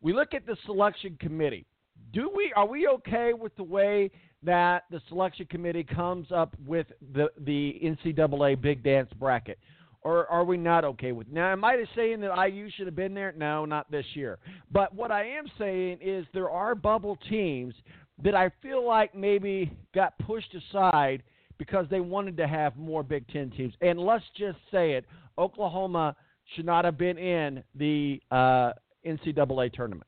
[0.00, 1.66] We look at the selection committee.
[2.12, 4.10] Do we are we okay with the way
[4.42, 9.58] that the selection committee comes up with the the NCAA Big Dance bracket?
[10.02, 11.28] Or are we not okay with?
[11.28, 13.32] Now, am I saying that IU should have been there?
[13.36, 14.38] No, not this year.
[14.70, 17.74] But what I am saying is there are bubble teams
[18.22, 21.22] that I feel like maybe got pushed aside
[21.58, 23.74] because they wanted to have more Big Ten teams.
[23.80, 25.04] And let's just say it:
[25.36, 26.16] Oklahoma
[26.54, 28.72] should not have been in the uh,
[29.06, 30.06] NCAA tournament.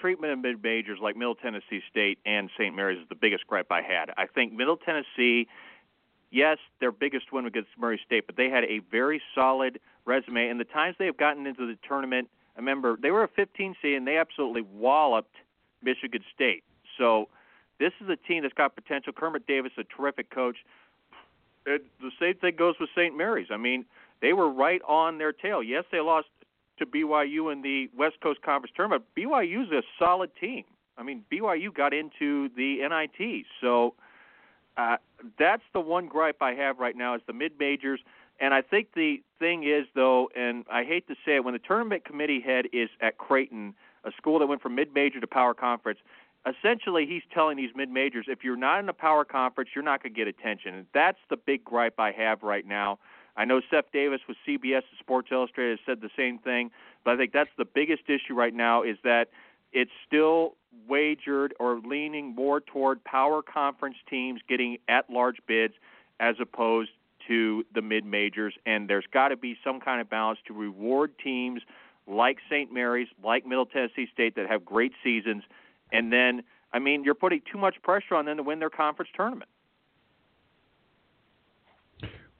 [0.00, 2.74] Treatment of mid majors like Middle Tennessee State and St.
[2.74, 4.10] Mary's is the biggest gripe I had.
[4.16, 5.48] I think Middle Tennessee
[6.30, 10.48] yes, their biggest win was against Murray State, but they had a very solid resume.
[10.48, 13.76] And the times they have gotten into the tournament, I remember they were a 15
[13.80, 15.34] seed and they absolutely walloped
[15.82, 16.64] Michigan State.
[16.98, 17.28] So
[17.78, 19.12] this is a team that's got potential.
[19.12, 20.56] Kermit Davis, a terrific coach.
[21.66, 23.16] It, the same thing goes with St.
[23.16, 23.48] Mary's.
[23.50, 23.84] I mean,
[24.22, 25.62] they were right on their tail.
[25.62, 26.28] Yes, they lost
[26.78, 29.04] to BYU in the West Coast Conference tournament.
[29.16, 30.64] BYU's a solid team.
[30.98, 33.94] I mean, BYU got into the NIT, so
[34.76, 34.96] uh,
[35.38, 38.00] that's the one gripe I have right now is the mid majors.
[38.38, 41.60] And I think the thing is though, and I hate to say it, when the
[41.60, 43.74] tournament committee head is at Creighton,
[44.04, 45.98] a school that went from mid major to power conference,
[46.46, 50.02] essentially he's telling these mid majors if you're not in a power conference, you're not
[50.02, 50.74] going to get attention.
[50.74, 52.98] And that's the big gripe I have right now.
[53.36, 56.70] I know Seth Davis with CBS and Sports Illustrated said the same thing,
[57.04, 59.28] but I think that's the biggest issue right now is that
[59.72, 60.56] it's still
[60.88, 65.74] wagered or leaning more toward power conference teams getting at large bids
[66.20, 66.90] as opposed
[67.28, 68.54] to the mid majors.
[68.64, 71.62] And there's got to be some kind of balance to reward teams
[72.06, 72.72] like St.
[72.72, 75.42] Mary's, like Middle Tennessee State that have great seasons.
[75.92, 79.10] And then, I mean, you're putting too much pressure on them to win their conference
[79.14, 79.50] tournament.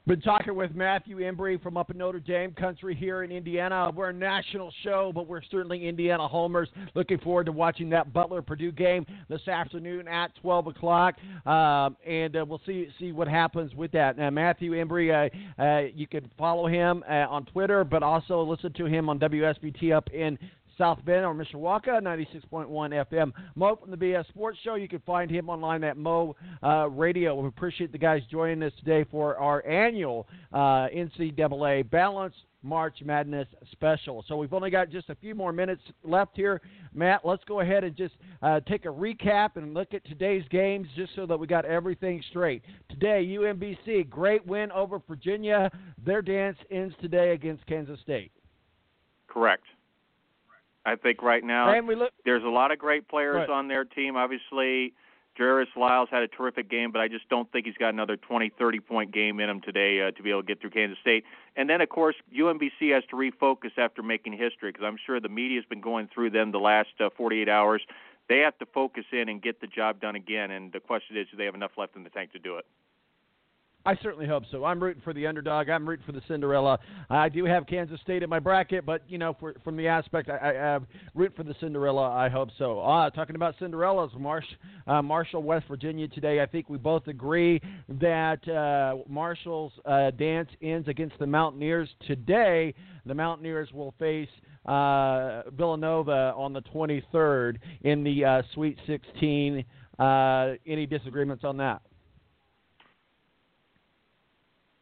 [0.07, 3.91] Been talking with Matthew Embury from up in Notre Dame country here in Indiana.
[3.93, 6.69] We're a national show, but we're certainly Indiana homers.
[6.95, 12.37] Looking forward to watching that Butler Purdue game this afternoon at 12 o'clock, um, and
[12.37, 14.17] uh, we'll see see what happens with that.
[14.17, 18.73] Now, Matthew Embury, uh, uh, you can follow him uh, on Twitter, but also listen
[18.75, 20.39] to him on WSBT up in
[20.79, 22.68] South Bend or Mishawaka, 96.1
[23.11, 23.33] FM.
[23.55, 24.74] Mo from the BS Sports Show.
[24.74, 27.35] You can find him online at Mo uh, Radio.
[27.35, 33.47] We appreciate the guys joining us today for our annual uh, NCAA Balance March Madness
[33.72, 34.24] special.
[34.29, 36.61] So we've only got just a few more minutes left here.
[36.93, 40.89] Matt, let's go ahead and just uh, take a recap and look at today's games
[40.97, 42.62] just so that we got everything straight.
[42.89, 45.70] Today, UMBC, great win over Virginia.
[46.05, 48.33] Their dance ends today against Kansas State.
[49.29, 49.64] Correct.
[50.87, 51.66] I think right now
[51.97, 54.16] look, there's a lot of great players on their team.
[54.16, 54.95] Obviously,
[55.37, 58.53] Jairus Lyles had a terrific game, but I just don't think he's got another 20,
[58.57, 61.24] 30 point game in him today uh, to be able to get through Kansas State.
[61.57, 65.28] And then, of course, UMBC has to refocus after making history because I'm sure the
[65.28, 67.82] media's been going through them the last uh, 48 hours.
[68.28, 70.53] They have to focus in and get the job done again.
[70.53, 72.66] And the question is, do they have enough left in the tank to do it?
[73.87, 74.64] I certainly hope so.
[74.64, 75.68] I'm rooting for the underdog.
[75.68, 76.80] I'm rooting for the Cinderella.
[77.09, 80.28] I do have Kansas State in my bracket, but you know, for, from the aspect,
[80.28, 80.78] I, I, I
[81.14, 82.11] root for the Cinderella.
[82.11, 82.80] I hope so.
[82.80, 84.45] Uh, talking about Cinderellas, Marsh,
[84.89, 86.43] uh, Marshall, West Virginia today.
[86.43, 92.74] I think we both agree that uh, Marshall's uh, dance ends against the Mountaineers today.
[93.07, 94.28] The Mountaineers will face
[94.66, 99.64] uh, Villanova on the 23rd in the uh, Sweet 16.
[99.97, 101.82] Uh, any disagreements on that?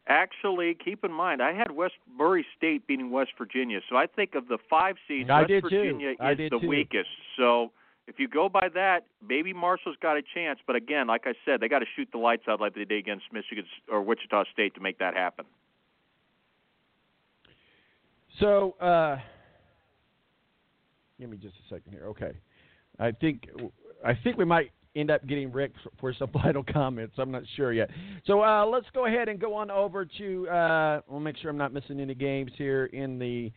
[0.07, 4.35] Actually, keep in mind, I had West Murray State beating West Virginia, so I think
[4.35, 6.67] of the five seeds, I West Virginia is the too.
[6.67, 7.09] weakest.
[7.37, 7.71] So
[8.07, 10.59] if you go by that, maybe Marshall's got a chance.
[10.67, 12.99] But again, like I said, they got to shoot the lights out like they did
[12.99, 15.45] against Michigan or Wichita State to make that happen.
[18.39, 19.17] So, uh,
[21.19, 22.07] Give me just a second here.
[22.07, 22.33] Okay,
[22.99, 23.49] I think
[24.03, 27.15] I think we might end up getting Rick for some final comments.
[27.17, 27.89] I'm not sure yet.
[28.25, 30.49] So uh, let's go ahead and go on over to.
[30.49, 33.51] Uh, we'll make sure I'm not missing any games here in the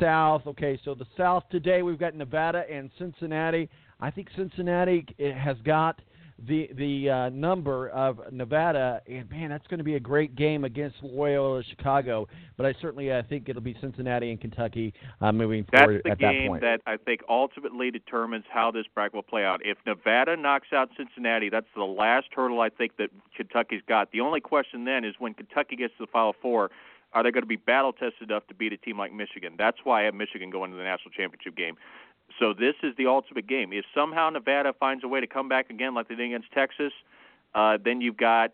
[0.00, 0.42] South.
[0.46, 3.68] Okay, so the South today we've got Nevada and Cincinnati.
[4.00, 6.00] I think Cincinnati has got
[6.38, 10.64] the the uh, number of Nevada, and man, that's going to be a great game
[10.64, 12.28] against Loyola Chicago.
[12.56, 16.26] But I certainly uh, think it'll be Cincinnati and Kentucky uh, moving forward That's the
[16.26, 19.60] that game that I think ultimately determines how this bracket will play out.
[19.64, 24.12] If Nevada knocks out Cincinnati, that's the last hurdle I think that Kentucky's got.
[24.12, 26.70] The only question then is when Kentucky gets to the Final Four,
[27.12, 29.54] are they going to be battle tested enough to beat a team like Michigan?
[29.56, 31.76] That's why I have Michigan going to the national championship game.
[32.38, 33.72] So this is the ultimate game.
[33.72, 36.92] If somehow Nevada finds a way to come back again like they did against Texas,
[37.54, 38.52] uh, then you've got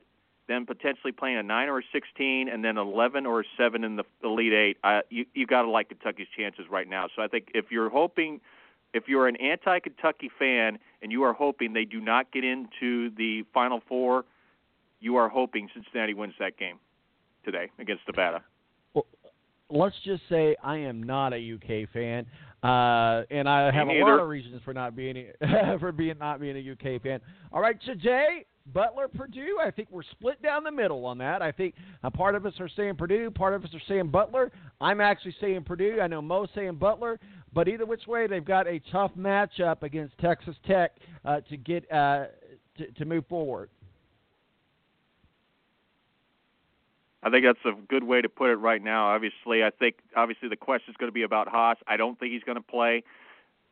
[0.48, 3.96] them potentially playing a nine or a sixteen, and then eleven or a seven in
[3.96, 4.76] the Elite Eight.
[4.84, 7.06] Uh, you you got to like Kentucky's chances right now.
[7.14, 8.40] So I think if you're hoping,
[8.92, 13.44] if you're an anti-Kentucky fan and you are hoping they do not get into the
[13.54, 14.24] Final Four,
[15.00, 16.78] you are hoping Cincinnati wins that game
[17.44, 18.42] today against Nevada.
[19.72, 22.26] Let's just say I am not a UK fan,
[22.62, 25.26] uh, and I have a lot of reasons for not being
[25.80, 27.20] for being not being a UK fan.
[27.52, 29.58] All right, today Butler Purdue.
[29.64, 31.42] I think we're split down the middle on that.
[31.42, 34.52] I think a part of us are saying Purdue, part of us are saying Butler.
[34.80, 36.00] I'm actually saying Purdue.
[36.00, 37.18] I know Mo's saying Butler,
[37.52, 40.92] but either which way, they've got a tough matchup against Texas Tech
[41.24, 42.26] uh, to get uh,
[42.78, 43.70] to, to move forward.
[47.22, 49.08] I think that's a good way to put it right now.
[49.08, 51.76] Obviously, I think obviously the question is going to be about Haas.
[51.86, 53.04] I don't think he's going to play.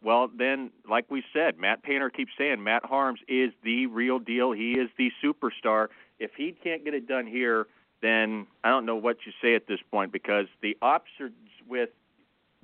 [0.03, 4.53] Well, then, like we said, Matt Painter keeps saying Matt Haarms is the real deal.
[4.53, 5.89] He is the superstar.
[6.19, 7.67] If he can't get it done here,
[8.01, 11.35] then I don't know what you say at this point because the options
[11.69, 11.91] with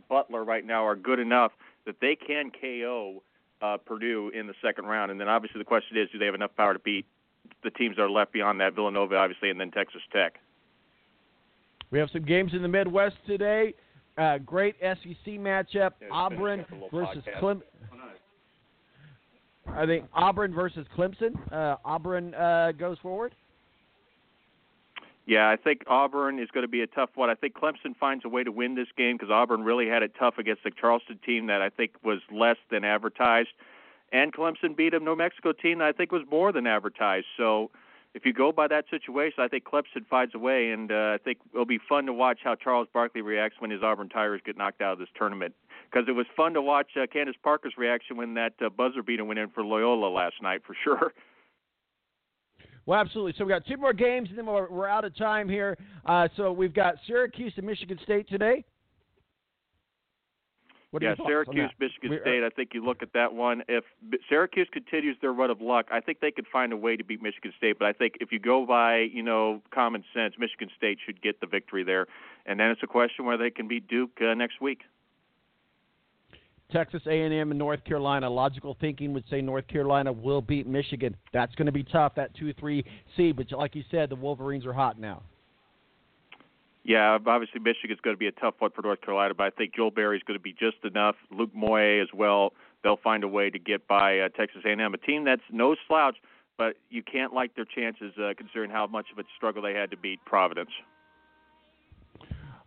[0.08, 1.52] Butler right now are good enough
[1.84, 3.22] that they can KO
[3.60, 5.10] uh, Purdue in the second round.
[5.10, 7.06] And then obviously the question is, do they have enough power to beat
[7.62, 8.74] the teams that are left beyond that?
[8.74, 10.40] Villanova, obviously, and then Texas Tech.
[11.90, 13.74] We have some games in the Midwest today.
[14.18, 17.62] Uh, great SEC matchup: Auburn versus Clemson.
[19.68, 21.34] I think Auburn versus Clemson.
[21.52, 23.34] Uh, Auburn uh, goes forward.
[25.26, 27.28] Yeah, I think Auburn is going to be a tough one.
[27.28, 30.12] I think Clemson finds a way to win this game because Auburn really had it
[30.16, 33.48] tough against the Charleston team that I think was less than advertised,
[34.12, 37.26] and Clemson beat a New Mexico team that I think was more than advertised.
[37.36, 37.70] So,
[38.16, 41.18] if you go by that situation, I think Clemson finds a way, and uh, I
[41.22, 44.56] think it'll be fun to watch how Charles Barkley reacts when his Auburn Tigers get
[44.56, 45.54] knocked out of this tournament.
[45.90, 49.22] Because it was fun to watch uh, Candace Parker's reaction when that uh, buzzer beater
[49.26, 51.12] went in for Loyola last night, for sure.
[52.86, 53.34] Well, absolutely.
[53.36, 55.76] So we got two more games, and then we're, we're out of time here.
[56.04, 58.64] Uh, so we've got Syracuse and Michigan State today.
[60.96, 61.70] What yeah, your thoughts on Syracuse.
[61.78, 62.42] Michigan We- uh, State.
[62.42, 63.62] I think you look at that one.
[63.68, 63.84] If
[64.30, 67.20] Syracuse continues their run of luck, I think they could find a way to beat
[67.20, 67.78] Michigan State.
[67.78, 71.38] But I think if you go by you know common sense, Michigan State should get
[71.42, 72.06] the victory there.
[72.46, 74.84] And then it's a question whether they can beat Duke uh, next week.
[76.72, 78.30] Texas A&M and North Carolina.
[78.30, 81.14] Logical thinking would say North Carolina will beat Michigan.
[81.30, 82.14] That's going to be tough.
[82.14, 82.86] That two-three
[83.18, 83.36] seed.
[83.36, 85.22] But like you said, the Wolverines are hot now.
[86.86, 89.74] Yeah, obviously Michigan's going to be a tough one for North Carolina, but I think
[89.74, 91.16] Joel Berry's going to be just enough.
[91.32, 92.52] Luke Maye as well.
[92.84, 96.16] They'll find a way to get by uh, Texas A&M, a team that's no slouch,
[96.56, 99.90] but you can't like their chances uh, considering how much of a struggle they had
[99.90, 100.70] to beat Providence.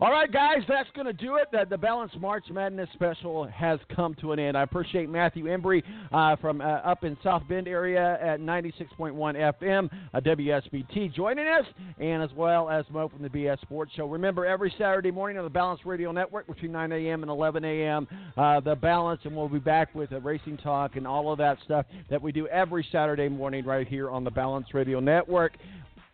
[0.02, 1.50] All right, guys, that's going to do it.
[1.52, 4.56] The, the Balance March Madness special has come to an end.
[4.56, 5.84] I appreciate Matthew Embury
[6.14, 9.14] uh, from uh, up in South Bend area at 96.1
[9.62, 11.66] FM, WSBT, joining us,
[12.00, 14.06] and as well as Mo from the BS Sports Show.
[14.06, 17.22] Remember, every Saturday morning on the Balance Radio Network between 9 a.m.
[17.22, 21.06] and 11 a.m., uh, The Balance, and we'll be back with uh, Racing Talk and
[21.06, 24.68] all of that stuff that we do every Saturday morning right here on the Balance
[24.74, 25.58] Radio Network.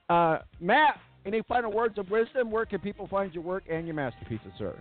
[0.10, 2.52] Uh, Matt, any final words of wisdom?
[2.52, 4.76] Where can people find your work and your masterpieces, sir?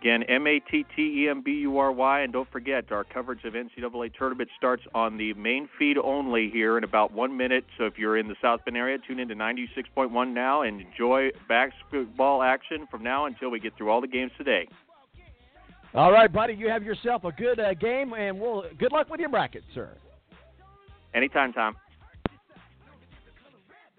[0.00, 3.04] Again, M A T T E M B U R Y, and don't forget our
[3.04, 7.64] coverage of NCAA tournament starts on the main feed only here in about one minute.
[7.78, 11.30] So if you're in the South Bend area, tune in to 96.1 now and enjoy
[11.48, 14.68] basketball action from now until we get through all the games today.
[15.94, 16.52] All right, buddy.
[16.52, 19.96] You have yourself a good uh, game, and we'll good luck with your bracket, sir.
[21.14, 21.76] Anytime, Tom.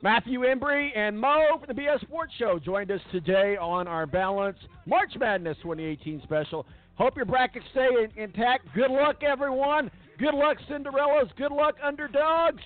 [0.01, 4.57] Matthew Embury and Mo from the BS Sports Show joined us today on our Balance
[4.85, 6.65] March Madness 2018 special.
[6.95, 8.67] Hope your brackets stay in, intact.
[8.75, 9.89] Good luck, everyone.
[10.19, 11.29] Good luck, Cinderellas.
[11.37, 12.61] Good luck, underdogs.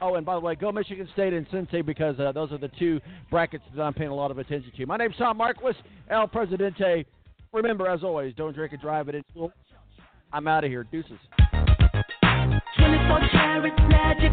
[0.00, 2.70] Oh, and by the way, go Michigan State and Cincy because uh, those are the
[2.78, 3.00] two
[3.30, 4.86] brackets that I'm paying a lot of attention to.
[4.86, 5.78] My name's Tom Marquis,
[6.10, 7.06] El Presidente.
[7.52, 9.24] Remember, as always, don't drink and drive it.
[10.32, 10.84] I'm out of here.
[10.84, 11.12] Deuces.
[12.20, 14.32] 24 carats magic